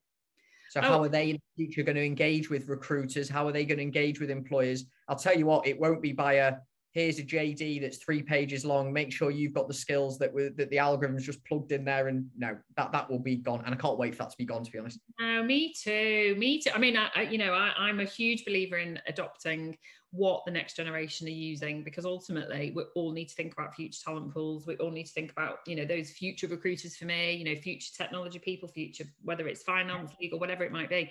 So 0.69 0.81
oh. 0.81 0.83
how 0.83 1.03
are 1.03 1.09
they 1.09 1.31
in 1.31 1.35
the 1.35 1.65
future 1.65 1.83
going 1.83 1.95
to 1.95 2.05
engage 2.05 2.49
with 2.49 2.67
recruiters? 2.67 3.29
How 3.29 3.47
are 3.47 3.51
they 3.51 3.65
going 3.65 3.77
to 3.77 3.83
engage 3.83 4.19
with 4.19 4.29
employers? 4.29 4.85
I'll 5.07 5.15
tell 5.15 5.37
you 5.37 5.45
what 5.45 5.67
it 5.67 5.79
won't 5.79 6.01
be 6.01 6.13
by 6.13 6.33
a 6.33 6.55
here's 6.91 7.19
a 7.19 7.23
jd 7.23 7.81
that's 7.81 7.97
three 7.97 8.21
pages 8.21 8.65
long. 8.65 8.91
Make 8.91 9.11
sure 9.11 9.31
you've 9.31 9.53
got 9.53 9.67
the 9.67 9.73
skills 9.73 10.17
that 10.19 10.33
were 10.33 10.49
that 10.57 10.69
the 10.69 10.79
algorithm's 10.79 11.25
just 11.25 11.43
plugged 11.45 11.71
in 11.71 11.85
there 11.85 12.07
and 12.07 12.29
no 12.37 12.57
that 12.75 12.91
that 12.91 13.09
will 13.09 13.19
be 13.19 13.37
gone. 13.37 13.63
And 13.65 13.73
i 13.73 13.77
can't 13.77 13.97
wait 13.97 14.13
for 14.13 14.23
that 14.23 14.31
to 14.31 14.37
be 14.37 14.45
gone 14.45 14.63
to 14.63 14.71
be 14.71 14.79
honest. 14.79 14.99
No 15.19 15.43
me 15.43 15.73
too 15.73 16.35
me 16.37 16.61
too. 16.61 16.71
I 16.73 16.77
mean 16.77 16.97
I, 16.97 17.09
I 17.15 17.21
you 17.23 17.37
know 17.37 17.53
I, 17.53 17.71
i'm 17.77 17.99
a 17.99 18.05
huge 18.05 18.45
believer 18.45 18.77
in 18.77 18.99
adopting 19.07 19.77
what 20.13 20.43
the 20.45 20.51
next 20.51 20.75
generation 20.75 21.25
are 21.27 21.31
using 21.31 21.83
because 21.83 22.05
ultimately 22.05 22.73
we 22.75 22.83
all 22.95 23.13
need 23.13 23.29
to 23.29 23.35
think 23.35 23.53
about 23.53 23.73
future 23.73 23.99
talent 24.03 24.33
pools. 24.33 24.67
We 24.67 24.75
all 24.75 24.91
need 24.91 25.05
to 25.05 25.13
think 25.13 25.31
about 25.31 25.59
you 25.65 25.77
know 25.77 25.85
those 25.85 26.09
future 26.09 26.47
recruiters 26.47 26.97
for 26.97 27.05
me 27.05 27.33
you 27.33 27.45
know 27.45 27.59
future 27.59 27.91
technology 27.95 28.39
people 28.39 28.67
future 28.67 29.05
whether 29.23 29.47
it's 29.47 29.63
finance 29.63 30.11
legal 30.19 30.39
whatever 30.39 30.65
it 30.65 30.71
might 30.71 30.89
be 30.89 31.09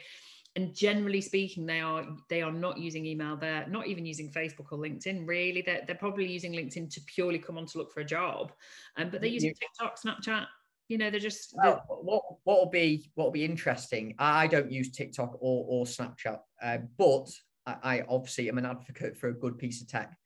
and 0.56 0.74
generally 0.74 1.20
speaking 1.20 1.64
they 1.64 1.80
are 1.80 2.04
they 2.28 2.42
are 2.42 2.52
not 2.52 2.76
using 2.76 3.06
email 3.06 3.36
they're 3.36 3.66
not 3.68 3.86
even 3.86 4.04
using 4.04 4.30
facebook 4.30 4.66
or 4.72 4.78
linkedin 4.78 5.26
really 5.26 5.62
they're, 5.62 5.82
they're 5.86 5.94
probably 5.94 6.26
using 6.26 6.52
linkedin 6.52 6.92
to 6.92 7.00
purely 7.02 7.38
come 7.38 7.56
on 7.56 7.66
to 7.66 7.78
look 7.78 7.92
for 7.92 8.00
a 8.00 8.04
job 8.04 8.52
um, 8.96 9.10
but 9.10 9.20
they're 9.20 9.30
using 9.30 9.54
tiktok 9.54 9.96
snapchat 10.00 10.46
you 10.88 10.98
know 10.98 11.08
they're 11.08 11.20
just 11.20 11.54
well, 11.56 11.84
what 11.88 12.22
what 12.42 12.58
will 12.58 12.70
be 12.70 13.10
what 13.14 13.26
will 13.26 13.32
be 13.32 13.44
interesting 13.44 14.12
i 14.18 14.48
don't 14.48 14.72
use 14.72 14.90
tiktok 14.90 15.36
or 15.40 15.64
or 15.68 15.84
snapchat 15.84 16.40
uh, 16.62 16.78
but 16.98 17.30
I, 17.66 18.04
obviously 18.08 18.48
am 18.48 18.58
an 18.58 18.66
advocate 18.66 19.16
for 19.16 19.28
a 19.28 19.34
good 19.34 19.58
piece 19.58 19.80
of 19.80 19.88
tech. 19.88 20.16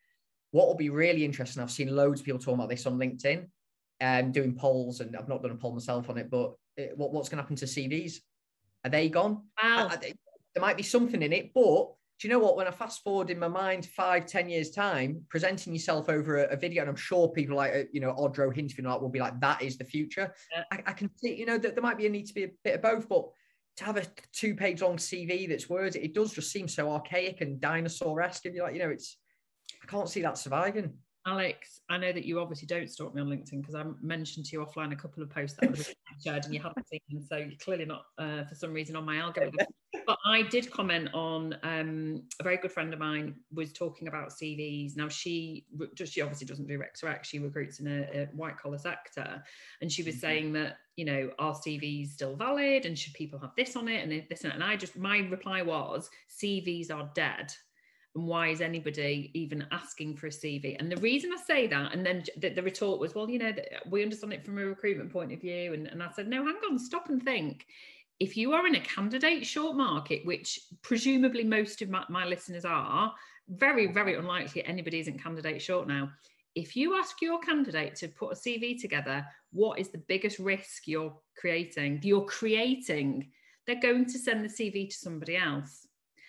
What 0.53 0.69
will 0.69 0.77
be 0.77 0.91
really 0.91 1.25
interesting, 1.25 1.63
I've 1.63 1.71
seen 1.71 1.95
loads 1.95 2.21
of 2.21 2.27
people 2.27 2.39
talking 2.39 2.55
about 2.55 2.69
this 2.69 2.87
on 2.87 2.99
LinkedIn 2.99 3.49
and 4.01 4.27
um, 4.27 4.33
doing 4.33 4.55
polls, 4.55 5.01
and 5.01 5.17
I've 5.17 5.29
not 5.29 5.43
done 5.43 5.51
a 5.51 5.57
poll 5.57 5.73
myself 5.73 6.09
on 6.11 6.19
it, 6.19 6.31
but 6.31 6.55
it, 6.77 6.97
what, 6.97 7.13
what's 7.13 7.29
going 7.29 7.39
to 7.39 7.43
happen 7.43 7.57
to 7.57 7.67
CVs? 7.67 8.17
Are 8.85 8.90
they 8.90 9.09
gone? 9.09 9.42
Wow. 9.62 9.88
I, 9.90 9.94
I, 9.94 10.12
there 10.55 10.61
might 10.61 10.77
be 10.77 10.83
something 10.83 11.23
in 11.23 11.33
it, 11.33 11.53
but 11.55 11.88
do 12.20 12.29
you 12.29 12.33
know 12.33 12.38
what? 12.38 12.57
When 12.57 12.66
I 12.66 12.70
fast 12.70 13.03
forward 13.03 13.31
in 13.31 13.38
my 13.38 13.49
mind 13.49 13.87
five, 13.87 14.27
ten 14.27 14.49
years 14.49 14.70
time, 14.70 15.25
presenting 15.29 15.73
yourself 15.73 16.09
over 16.09 16.44
a, 16.44 16.53
a 16.53 16.57
video, 16.57 16.83
and 16.83 16.90
I'm 16.90 16.97
sure 16.97 17.29
people 17.29 17.57
like 17.57 17.75
uh, 17.75 17.83
you 17.92 18.01
know 18.01 18.12
Odro 18.12 18.55
Hinchfield 18.55 18.85
like 18.85 19.01
will 19.01 19.09
be 19.09 19.18
like, 19.18 19.40
that 19.40 19.62
is 19.62 19.77
the 19.77 19.85
future. 19.85 20.33
Yeah. 20.53 20.64
I, 20.70 20.83
I, 20.87 20.92
can 20.92 21.11
see, 21.16 21.35
you 21.35 21.47
know, 21.47 21.59
that 21.59 21.75
there 21.75 21.83
might 21.83 21.99
be 21.99 22.07
a 22.07 22.11
need 22.11 22.27
to 22.27 22.35
be 22.35 22.44
a 22.44 22.51
bit 22.62 22.77
of 22.77 22.83
both, 22.83 23.09
but 23.09 23.27
to 23.79 23.85
have 23.85 23.97
a 23.97 24.07
two 24.33 24.55
page 24.55 24.81
long 24.81 24.97
CV 24.97 25.49
that's 25.49 25.68
words, 25.68 25.97
it 25.97 26.14
does 26.14 26.33
just 26.33 26.53
seem 26.53 26.68
so 26.68 26.90
archaic 26.90 27.40
and 27.40 27.61
dinosaur 27.61 28.23
esque. 28.23 28.47
If 28.47 28.55
you 28.55 28.62
like, 28.62 28.75
you 28.75 28.81
know, 28.81 28.90
it's 28.90 29.18
I 29.83 29.87
can't 29.87 30.09
see 30.09 30.23
that 30.23 30.38
surviving. 30.38 30.94
Alex, 31.27 31.81
I 31.89 31.97
know 31.97 32.13
that 32.13 32.25
you 32.25 32.39
obviously 32.39 32.67
don't 32.67 32.91
stalk 32.91 33.15
me 33.15 33.23
on 33.23 33.29
LinkedIn 33.29 33.61
because 33.61 33.75
I 33.75 33.85
mentioned 34.03 34.47
to 34.47 34.57
you 34.57 34.65
offline 34.65 34.93
a 34.93 34.97
couple 34.97 35.23
of 35.23 35.31
posts 35.31 35.57
that 35.61 35.71
I 35.71 36.21
shared 36.23 36.45
and 36.45 36.55
you 36.55 36.61
haven't 36.61 36.87
seen, 36.89 37.01
them, 37.09 37.23
so 37.23 37.37
you're 37.37 37.59
clearly 37.59 37.87
not, 37.87 38.05
uh, 38.19 38.45
for 38.45 38.55
some 38.55 38.73
reason, 38.73 38.95
on 38.95 39.07
my 39.07 39.17
algorithm. 39.17 39.67
but 40.07 40.19
I 40.27 40.43
did 40.43 40.71
comment 40.71 41.09
on 41.15 41.57
um, 41.63 42.23
a 42.41 42.43
very 42.43 42.59
good 42.59 42.73
friend 42.73 42.93
of 42.93 42.99
mine 42.99 43.37
was 43.53 43.73
talking 43.73 44.09
about 44.09 44.31
CVs. 44.31 44.97
Now 44.97 45.09
she 45.09 45.65
just 45.95 46.13
she 46.13 46.21
obviously 46.21 46.47
doesn't 46.47 46.67
do 46.67 46.79
Rec 46.79 46.95
to 46.95 47.07
Rec, 47.07 47.25
she 47.25 47.39
recruits 47.39 47.81
in 47.81 47.87
a, 47.87 48.23
a 48.23 48.27
white 48.35 48.59
collar 48.59 48.79
sector, 48.79 49.43
and 49.81 49.91
she 49.91 50.03
was 50.03 50.17
mm-hmm. 50.17 50.21
saying 50.21 50.53
that 50.55 50.77
you 50.97 51.05
know 51.05 51.31
are 51.39 51.55
CVs 51.55 52.11
still 52.11 52.37
valid 52.37 52.87
and 52.87 52.99
should 52.99 53.15
people 53.15 53.39
have 53.39 53.53
this 53.57 53.77
on 53.77 53.89
it 53.89 54.03
and 54.03 54.25
this 54.29 54.45
and, 54.45 54.53
and 54.53 54.63
I 54.63 54.77
just 54.77 54.97
my 54.97 55.19
reply 55.19 55.63
was 55.63 56.11
CVs 56.41 56.91
are 56.91 57.11
dead 57.15 57.53
and 58.14 58.27
why 58.27 58.48
is 58.48 58.61
anybody 58.61 59.31
even 59.35 59.66
asking 59.72 60.16
for 60.16 60.29
a 60.29 60.31
CV? 60.31 60.77
And 60.79 60.90
the 60.90 61.00
reason 61.00 61.33
I 61.33 61.42
say 61.42 61.66
that, 61.66 61.92
and 61.92 62.07
then 62.07 62.24
the, 62.37 62.50
the 62.50 62.62
retort 62.62 63.00
was, 63.00 63.14
well, 63.14 63.29
you 63.29 63.38
know, 63.38 63.53
we 63.90 64.03
understand 64.03 64.33
it 64.33 64.44
from 64.44 64.59
a 64.59 64.64
recruitment 64.64 65.12
point 65.12 65.33
of 65.33 65.40
view. 65.40 65.74
And, 65.74 65.88
and 65.88 66.03
I 66.03 66.11
said, 66.11 66.29
no, 66.29 66.44
hang 66.44 66.57
on, 66.70 66.79
stop 66.79 67.09
and 67.09 67.22
think. 67.22 67.66
If 68.20 68.37
you 68.37 68.53
are 68.53 68.66
in 68.66 68.77
a 68.77 68.81
candidate 68.81 69.44
short 69.44 69.77
market, 69.77 70.24
which 70.24 70.61
presumably 70.83 71.42
most 71.42 71.83
of 71.83 71.90
my, 71.90 72.05
my 72.09 72.24
listeners 72.24 72.64
are, 72.64 73.12
very, 73.48 73.88
very 73.92 74.14
unlikely 74.14 74.64
anybody 74.64 75.00
isn't 75.00 75.22
candidate 75.22 75.61
short 75.61 75.88
now. 75.88 76.11
If 76.55 76.77
you 76.77 76.96
ask 76.96 77.20
your 77.20 77.40
candidate 77.40 77.96
to 77.96 78.09
put 78.09 78.33
a 78.33 78.37
CV 78.37 78.81
together, 78.81 79.27
what 79.53 79.81
is 79.81 79.88
the 79.88 79.98
biggest 79.98 80.38
risk 80.38 80.87
you're 80.87 81.14
creating? 81.37 82.00
You're 82.05 82.24
creating, 82.24 83.31
they're 83.66 83.81
going 83.81 84.07
to 84.07 84.18
send 84.18 84.44
the 84.44 84.48
CV 84.48 84.88
to 84.88 84.96
somebody 84.96 85.37
else 85.37 85.84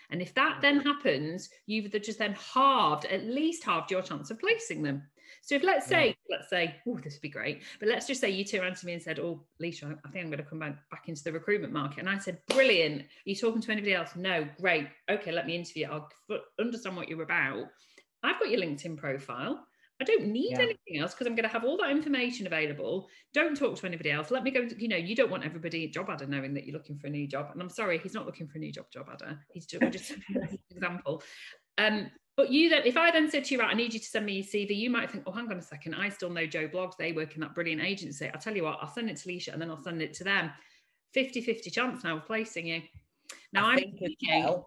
and 0.09 0.21
if 0.21 0.33
that 0.35 0.59
then 0.61 0.79
happens, 0.79 1.49
you've 1.65 1.91
just 2.01 2.19
then 2.19 2.35
halved, 2.53 3.05
at 3.05 3.25
least 3.25 3.63
halved 3.63 3.91
your 3.91 4.01
chance 4.01 4.31
of 4.31 4.39
placing 4.39 4.83
them. 4.83 5.03
So 5.41 5.55
if 5.55 5.63
let's 5.63 5.85
say, 5.85 6.07
yeah. 6.07 6.37
let's 6.37 6.49
say, 6.49 6.75
oh, 6.87 6.97
this 6.97 7.13
would 7.13 7.21
be 7.21 7.29
great, 7.29 7.61
but 7.79 7.87
let's 7.87 8.07
just 8.07 8.19
say 8.19 8.29
you 8.29 8.43
two 8.43 8.61
ran 8.61 8.73
to 8.73 8.85
me 8.85 8.93
and 8.93 9.01
said, 9.01 9.19
oh, 9.19 9.43
Lysha, 9.61 9.95
I 10.03 10.09
think 10.09 10.23
I'm 10.23 10.31
going 10.31 10.43
to 10.43 10.49
come 10.49 10.59
back, 10.59 10.77
back 10.89 11.03
into 11.07 11.23
the 11.23 11.31
recruitment 11.31 11.71
market. 11.71 11.99
And 11.99 12.09
I 12.09 12.17
said, 12.17 12.39
brilliant. 12.47 13.01
Are 13.01 13.05
you 13.25 13.35
talking 13.35 13.61
to 13.61 13.71
anybody 13.71 13.93
else? 13.93 14.15
No, 14.15 14.47
great. 14.59 14.87
Okay, 15.09 15.31
let 15.31 15.45
me 15.45 15.55
interview. 15.55 15.87
I'll 15.87 16.09
understand 16.59 16.95
what 16.95 17.09
you're 17.09 17.21
about. 17.21 17.67
I've 18.23 18.39
got 18.39 18.49
your 18.49 18.61
LinkedIn 18.61 18.97
profile. 18.97 19.67
I 20.01 20.03
don't 20.03 20.27
need 20.27 20.51
yeah. 20.51 20.63
anything 20.63 20.99
else 21.01 21.13
because 21.13 21.25
I'm 21.25 21.35
going 21.35 21.47
to 21.47 21.53
have 21.53 21.63
all 21.63 21.77
that 21.77 21.89
information 21.89 22.47
available. 22.47 23.07
Don't 23.33 23.55
talk 23.55 23.77
to 23.77 23.85
anybody 23.85 24.11
else. 24.11 24.29
Let 24.29 24.43
me 24.43 24.51
go. 24.51 24.67
You 24.77 24.89
know, 24.89 24.97
you 24.97 25.15
don't 25.15 25.31
want 25.31 25.45
everybody 25.45 25.85
at 25.85 25.93
JobAdder 25.93 26.27
knowing 26.27 26.53
that 26.53 26.65
you're 26.65 26.75
looking 26.75 26.97
for 26.97 27.07
a 27.07 27.09
new 27.09 27.27
job. 27.27 27.49
And 27.53 27.61
I'm 27.61 27.69
sorry, 27.69 27.97
he's 27.97 28.13
not 28.13 28.25
looking 28.25 28.47
for 28.47 28.57
a 28.57 28.61
new 28.61 28.73
job. 28.73 28.85
JobAdder. 28.93 29.37
He's 29.53 29.65
just, 29.65 29.91
just 29.91 30.11
an 30.33 30.59
example. 30.69 31.23
Um, 31.77 32.11
but 32.35 32.51
you 32.51 32.69
then, 32.69 32.81
if 32.85 32.97
I 32.97 33.11
then 33.11 33.29
said 33.29 33.45
to 33.45 33.53
you, 33.53 33.61
right, 33.61 33.71
I 33.71 33.73
need 33.73 33.93
you 33.93 33.99
to 33.99 34.05
send 34.05 34.25
me 34.25 34.33
your 34.33 34.43
CV, 34.43 34.75
you 34.75 34.89
might 34.89 35.09
think, 35.09 35.23
oh, 35.25 35.31
hang 35.31 35.49
on 35.49 35.57
a 35.57 35.61
second, 35.61 35.95
I 35.95 36.09
still 36.09 36.29
know 36.29 36.45
Joe 36.45 36.67
Blogs. 36.67 36.97
They 36.97 37.13
work 37.13 37.35
in 37.35 37.41
that 37.41 37.55
brilliant 37.55 37.81
agency. 37.81 38.29
I'll 38.33 38.41
tell 38.41 38.55
you 38.55 38.63
what, 38.63 38.79
I'll 38.81 38.91
send 38.91 39.09
it 39.09 39.15
to 39.17 39.29
Lysha 39.29 39.53
and 39.53 39.61
then 39.61 39.69
I'll 39.69 39.81
send 39.81 40.01
it 40.01 40.13
to 40.15 40.25
them. 40.25 40.51
50 41.13 41.39
50 41.39 41.69
chance 41.69 42.03
now 42.03 42.17
of 42.17 42.25
placing 42.25 42.67
you. 42.67 42.81
Now 43.53 43.67
I 43.69 43.75
am 43.75 43.93
thinking, 43.97 44.63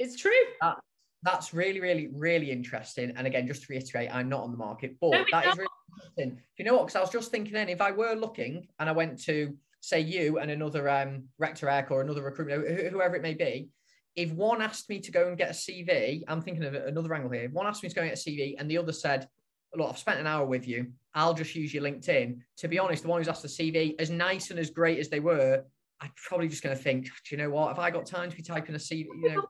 it's 0.00 0.16
true. 0.16 0.32
Uh, 0.60 0.74
that's 1.24 1.54
really, 1.54 1.80
really, 1.80 2.08
really 2.12 2.50
interesting. 2.50 3.12
And 3.16 3.26
again, 3.26 3.46
just 3.46 3.62
to 3.62 3.66
reiterate, 3.70 4.14
I'm 4.14 4.28
not 4.28 4.42
on 4.42 4.50
the 4.50 4.58
market, 4.58 4.96
but 5.00 5.10
no, 5.10 5.24
that 5.32 5.46
is 5.46 5.56
really 5.56 5.68
interesting. 5.96 6.42
You 6.58 6.64
know 6.66 6.74
what? 6.74 6.86
Because 6.86 6.96
I 6.96 7.00
was 7.00 7.10
just 7.10 7.30
thinking 7.30 7.54
then, 7.54 7.70
if 7.70 7.80
I 7.80 7.90
were 7.90 8.14
looking 8.14 8.68
and 8.78 8.88
I 8.88 8.92
went 8.92 9.22
to 9.24 9.56
say 9.80 10.00
you 10.00 10.38
and 10.38 10.50
another 10.50 10.88
um, 10.88 11.24
Rec 11.38 11.56
to 11.56 11.86
or 11.90 12.02
another 12.02 12.22
recruitment, 12.22 12.90
whoever 12.90 13.16
it 13.16 13.22
may 13.22 13.34
be, 13.34 13.70
if 14.16 14.32
one 14.32 14.62
asked 14.62 14.88
me 14.88 15.00
to 15.00 15.10
go 15.10 15.26
and 15.28 15.36
get 15.36 15.50
a 15.50 15.54
CV, 15.54 16.22
I'm 16.28 16.42
thinking 16.42 16.64
of 16.64 16.74
another 16.74 17.12
angle 17.14 17.30
here. 17.30 17.44
If 17.44 17.52
one 17.52 17.66
asked 17.66 17.82
me 17.82 17.88
to 17.88 17.94
go 17.94 18.02
and 18.02 18.10
get 18.10 18.18
a 18.18 18.30
CV, 18.30 18.54
and 18.58 18.70
the 18.70 18.78
other 18.78 18.92
said, 18.92 19.26
"Look, 19.74 19.88
I've 19.88 19.98
spent 19.98 20.20
an 20.20 20.26
hour 20.26 20.46
with 20.46 20.68
you. 20.68 20.92
I'll 21.14 21.34
just 21.34 21.54
use 21.54 21.74
your 21.74 21.82
LinkedIn." 21.82 22.38
To 22.58 22.68
be 22.68 22.78
honest, 22.78 23.02
the 23.02 23.08
one 23.08 23.20
who's 23.20 23.28
asked 23.28 23.42
the 23.42 23.48
CV, 23.48 23.96
as 23.98 24.10
nice 24.10 24.50
and 24.50 24.58
as 24.60 24.70
great 24.70 24.98
as 24.98 25.08
they 25.08 25.20
were, 25.20 25.64
I'm 26.00 26.12
probably 26.16 26.48
just 26.48 26.62
going 26.62 26.76
to 26.76 26.82
think, 26.82 27.06
"Do 27.06 27.10
you 27.30 27.38
know 27.38 27.50
what? 27.50 27.68
Have 27.68 27.78
I 27.80 27.90
got 27.90 28.06
time 28.06 28.30
to 28.30 28.36
be 28.36 28.42
typing 28.42 28.74
a 28.76 28.78
CV?" 28.78 29.06
You 29.20 29.34
know, 29.34 29.42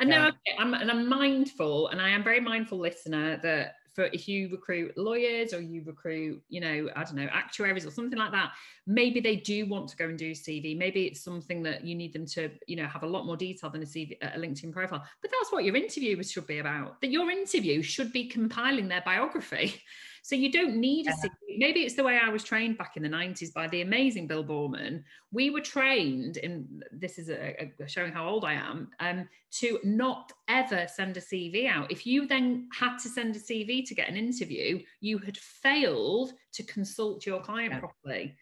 and 0.00 0.10
yeah. 0.10 0.30
now 0.30 0.30
I'm, 0.58 0.74
and 0.74 0.90
I'm 0.90 1.08
mindful, 1.08 1.88
and 1.88 2.00
I 2.00 2.10
am 2.10 2.24
very 2.24 2.40
mindful 2.40 2.78
listener 2.78 3.38
that 3.42 3.76
for 3.94 4.04
if 4.06 4.26
you 4.26 4.48
recruit 4.50 4.96
lawyers 4.98 5.54
or 5.54 5.60
you 5.60 5.82
recruit, 5.84 6.42
you 6.48 6.60
know, 6.60 6.88
I 6.96 7.04
don't 7.04 7.14
know, 7.14 7.28
actuaries 7.32 7.86
or 7.86 7.90
something 7.90 8.18
like 8.18 8.32
that, 8.32 8.52
maybe 8.86 9.20
they 9.20 9.36
do 9.36 9.66
want 9.66 9.88
to 9.88 9.96
go 9.96 10.06
and 10.06 10.18
do 10.18 10.32
CV. 10.32 10.76
Maybe 10.76 11.04
it's 11.04 11.22
something 11.22 11.62
that 11.62 11.84
you 11.84 11.94
need 11.94 12.12
them 12.12 12.26
to, 12.26 12.50
you 12.66 12.76
know, 12.76 12.86
have 12.86 13.04
a 13.04 13.06
lot 13.06 13.24
more 13.24 13.36
detail 13.36 13.70
than 13.70 13.82
a 13.82 13.86
CV, 13.86 14.16
a 14.20 14.38
LinkedIn 14.38 14.72
profile. 14.72 15.04
But 15.22 15.30
that's 15.30 15.52
what 15.52 15.64
your 15.64 15.76
interviewers 15.76 16.30
should 16.30 16.46
be 16.46 16.58
about. 16.58 17.00
That 17.00 17.10
your 17.10 17.30
interview 17.30 17.82
should 17.82 18.12
be 18.12 18.26
compiling 18.26 18.88
their 18.88 19.02
biography. 19.04 19.80
So 20.24 20.34
you 20.34 20.50
don't 20.50 20.76
need 20.76 21.06
a 21.06 21.10
CV. 21.10 21.32
Maybe 21.58 21.80
it's 21.80 21.96
the 21.96 22.02
way 22.02 22.18
I 22.18 22.30
was 22.30 22.42
trained 22.42 22.78
back 22.78 22.96
in 22.96 23.02
the 23.02 23.10
90s 23.10 23.52
by 23.52 23.68
the 23.68 23.82
amazing 23.82 24.26
Bill 24.26 24.42
Boorman. 24.42 25.02
We 25.30 25.50
were 25.50 25.60
trained 25.60 26.38
in 26.38 26.82
this 26.90 27.18
is 27.18 27.28
a, 27.28 27.70
a 27.78 27.86
showing 27.86 28.10
how 28.10 28.26
old 28.26 28.42
I 28.42 28.54
am 28.54 28.88
um, 29.00 29.28
to 29.58 29.78
not 29.84 30.32
ever 30.48 30.86
send 30.88 31.18
a 31.18 31.20
CV 31.20 31.68
out. 31.68 31.92
If 31.92 32.06
you 32.06 32.26
then 32.26 32.70
had 32.72 32.96
to 33.00 33.10
send 33.10 33.36
a 33.36 33.38
CV 33.38 33.86
to 33.86 33.94
get 33.94 34.08
an 34.08 34.16
interview, 34.16 34.80
you 35.02 35.18
had 35.18 35.36
failed 35.36 36.32
to 36.54 36.62
consult 36.62 37.26
your 37.26 37.42
client 37.42 37.74
yeah. 37.74 37.80
properly. 37.80 38.34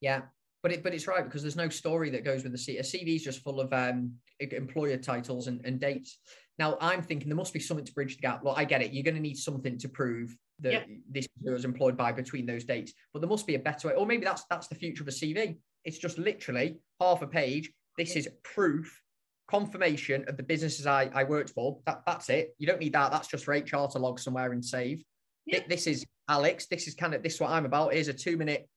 Yeah, 0.00 0.22
but 0.62 0.72
it 0.72 0.82
but 0.82 0.94
it's 0.94 1.06
right 1.06 1.24
because 1.24 1.42
there's 1.42 1.56
no 1.56 1.68
story 1.68 2.08
that 2.08 2.24
goes 2.24 2.42
with 2.42 2.52
the 2.52 2.58
CV. 2.58 2.78
A 2.78 2.82
CV 2.82 3.16
is 3.16 3.22
just 3.22 3.42
full 3.42 3.60
of 3.60 3.70
um, 3.74 4.14
employer 4.40 4.96
titles 4.96 5.46
and, 5.46 5.60
and 5.66 5.78
dates. 5.78 6.16
Now 6.58 6.78
I'm 6.80 7.02
thinking 7.02 7.28
there 7.28 7.36
must 7.36 7.52
be 7.52 7.60
something 7.60 7.84
to 7.84 7.92
bridge 7.92 8.16
the 8.16 8.22
gap. 8.22 8.42
Look, 8.42 8.56
I 8.56 8.64
get 8.64 8.80
it. 8.80 8.94
You're 8.94 9.04
going 9.04 9.14
to 9.16 9.20
need 9.20 9.36
something 9.36 9.76
to 9.76 9.90
prove 9.90 10.34
that 10.60 10.72
yep. 10.72 10.86
this 11.10 11.28
was 11.42 11.64
employed 11.64 11.96
by 11.96 12.12
between 12.12 12.46
those 12.46 12.64
dates. 12.64 12.92
But 13.12 13.20
there 13.20 13.28
must 13.28 13.46
be 13.46 13.54
a 13.54 13.60
better 13.60 13.88
way, 13.88 13.94
or 13.94 14.06
maybe 14.06 14.24
that's 14.24 14.44
that's 14.50 14.68
the 14.68 14.74
future 14.74 15.02
of 15.02 15.08
a 15.08 15.12
CV. 15.12 15.56
It's 15.84 15.98
just 15.98 16.18
literally 16.18 16.78
half 17.00 17.22
a 17.22 17.26
page. 17.26 17.70
This 17.96 18.16
is 18.16 18.28
proof, 18.42 19.00
confirmation 19.48 20.24
of 20.28 20.36
the 20.36 20.42
businesses 20.42 20.86
I, 20.86 21.10
I 21.14 21.24
worked 21.24 21.50
for. 21.50 21.78
That 21.86 22.02
that's 22.06 22.28
it. 22.28 22.54
You 22.58 22.66
don't 22.66 22.80
need 22.80 22.94
that. 22.94 23.12
That's 23.12 23.28
just 23.28 23.44
for 23.44 23.54
HR 23.54 23.88
to 23.92 23.98
log 23.98 24.18
somewhere 24.18 24.52
and 24.52 24.64
save. 24.64 25.02
Yep. 25.46 25.68
This 25.68 25.86
is 25.86 26.04
Alex. 26.28 26.66
This 26.66 26.88
is 26.88 26.94
kind 26.94 27.14
of 27.14 27.22
this 27.22 27.34
is 27.34 27.40
what 27.40 27.50
I'm 27.50 27.66
about. 27.66 27.92
Here's 27.92 28.08
a 28.08 28.12
two 28.12 28.36
minute 28.36 28.68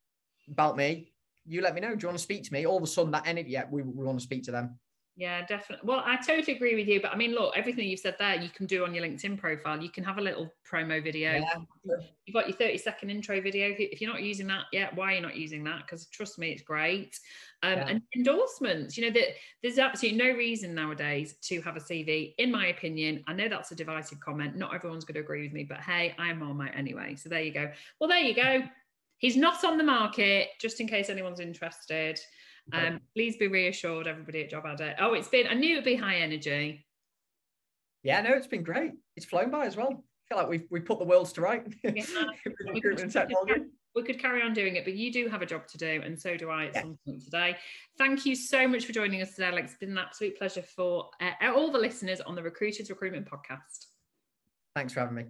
about 0.49 0.77
me. 0.77 1.11
You 1.45 1.61
let 1.61 1.73
me 1.73 1.81
know. 1.81 1.95
Do 1.95 2.03
you 2.03 2.07
want 2.07 2.17
to 2.17 2.23
speak 2.23 2.43
to 2.43 2.53
me? 2.53 2.65
All 2.65 2.77
of 2.77 2.83
a 2.83 2.87
sudden, 2.87 3.11
that 3.11 3.25
energy, 3.25 3.51
yeah, 3.51 3.65
we, 3.69 3.81
we 3.81 4.05
want 4.05 4.19
to 4.19 4.23
speak 4.23 4.43
to 4.43 4.51
them. 4.51 4.77
Yeah, 5.19 5.45
definitely. 5.45 5.85
Well, 5.85 6.01
I 6.05 6.15
totally 6.15 6.55
agree 6.55 6.75
with 6.75 6.87
you. 6.87 7.01
But 7.01 7.11
I 7.11 7.17
mean, 7.17 7.33
look, 7.33 7.53
everything 7.57 7.89
you've 7.89 7.99
said 7.99 8.15
there, 8.17 8.35
you 8.35 8.47
can 8.47 8.65
do 8.65 8.85
on 8.85 8.95
your 8.95 9.03
LinkedIn 9.03 9.37
profile. 9.37 9.83
You 9.83 9.89
can 9.89 10.05
have 10.05 10.17
a 10.17 10.21
little 10.21 10.49
promo 10.65 11.03
video. 11.03 11.33
Yeah. 11.33 11.97
You've 12.25 12.33
got 12.33 12.47
your 12.47 12.55
30 12.55 12.77
second 12.77 13.09
intro 13.09 13.41
video. 13.41 13.75
If 13.77 13.99
you're 13.99 14.09
not 14.09 14.21
using 14.23 14.47
that 14.47 14.67
yet, 14.71 14.95
why 14.95 15.11
are 15.11 15.15
you 15.17 15.21
not 15.21 15.35
using 15.35 15.61
that? 15.65 15.81
Because 15.81 16.05
trust 16.05 16.39
me, 16.39 16.51
it's 16.51 16.61
great. 16.61 17.19
Um, 17.63 17.73
yeah. 17.73 17.87
And 17.89 18.01
endorsements, 18.15 18.97
you 18.97 19.07
know, 19.07 19.11
that 19.11 19.27
there's 19.61 19.77
absolutely 19.77 20.19
no 20.19 20.31
reason 20.31 20.73
nowadays 20.73 21.35
to 21.41 21.61
have 21.63 21.75
a 21.75 21.81
CV, 21.81 22.33
in 22.37 22.49
my 22.49 22.67
opinion. 22.67 23.21
I 23.27 23.33
know 23.33 23.49
that's 23.49 23.71
a 23.71 23.75
divisive 23.75 24.21
comment. 24.21 24.55
Not 24.55 24.73
everyone's 24.73 25.03
going 25.03 25.15
to 25.15 25.19
agree 25.19 25.43
with 25.43 25.51
me, 25.51 25.65
but 25.65 25.81
hey, 25.81 26.15
I'm 26.17 26.41
on 26.43 26.55
my 26.55 26.69
anyway. 26.69 27.17
So 27.17 27.27
there 27.27 27.41
you 27.41 27.51
go. 27.51 27.69
Well, 27.99 28.07
there 28.07 28.19
you 28.19 28.35
go. 28.35 28.63
He's 29.17 29.35
not 29.35 29.65
on 29.65 29.77
the 29.77 29.83
market, 29.83 30.51
just 30.61 30.79
in 30.79 30.87
case 30.87 31.09
anyone's 31.09 31.41
interested. 31.41 32.21
Um, 32.73 32.99
please 33.15 33.37
be 33.37 33.47
reassured, 33.47 34.07
everybody 34.07 34.43
at 34.43 34.51
JobAdder. 34.51 34.95
Oh, 34.99 35.13
it's 35.13 35.27
been, 35.27 35.47
I 35.47 35.53
knew 35.53 35.73
it'd 35.73 35.85
be 35.85 35.95
high 35.95 36.17
energy. 36.17 36.85
Yeah, 38.03 38.21
no, 38.21 38.31
it's 38.33 38.47
been 38.47 38.63
great. 38.63 38.91
It's 39.15 39.25
flown 39.25 39.51
by 39.51 39.65
as 39.65 39.75
well. 39.75 39.89
I 39.91 40.33
feel 40.33 40.37
like 40.37 40.49
we've, 40.49 40.65
we 40.69 40.79
put 40.79 40.99
the 40.99 41.05
worlds 41.05 41.33
to 41.33 41.41
right. 41.41 41.63
Yeah. 41.83 41.91
we, 42.73 42.81
could, 42.81 43.65
we 43.95 44.03
could 44.03 44.19
carry 44.19 44.41
on 44.41 44.53
doing 44.53 44.75
it, 44.75 44.85
but 44.85 44.93
you 44.93 45.11
do 45.11 45.27
have 45.27 45.41
a 45.41 45.45
job 45.45 45.67
to 45.67 45.77
do, 45.77 46.01
and 46.03 46.19
so 46.19 46.37
do 46.37 46.49
I 46.49 46.65
at 46.65 46.75
yeah. 46.75 46.81
some 46.81 46.99
point 47.05 47.23
today. 47.23 47.57
Thank 47.97 48.25
you 48.25 48.35
so 48.35 48.67
much 48.67 48.85
for 48.85 48.93
joining 48.93 49.21
us 49.21 49.35
today, 49.35 49.47
Alex. 49.47 49.71
It's 49.71 49.79
been 49.79 49.91
an 49.91 49.97
absolute 49.97 50.37
pleasure 50.37 50.61
for 50.61 51.09
uh, 51.21 51.51
all 51.53 51.71
the 51.71 51.79
listeners 51.79 52.21
on 52.21 52.35
the 52.35 52.43
Recruiters 52.43 52.89
Recruitment 52.89 53.27
Podcast. 53.27 53.87
Thanks 54.75 54.93
for 54.93 55.01
having 55.01 55.15
me. 55.15 55.25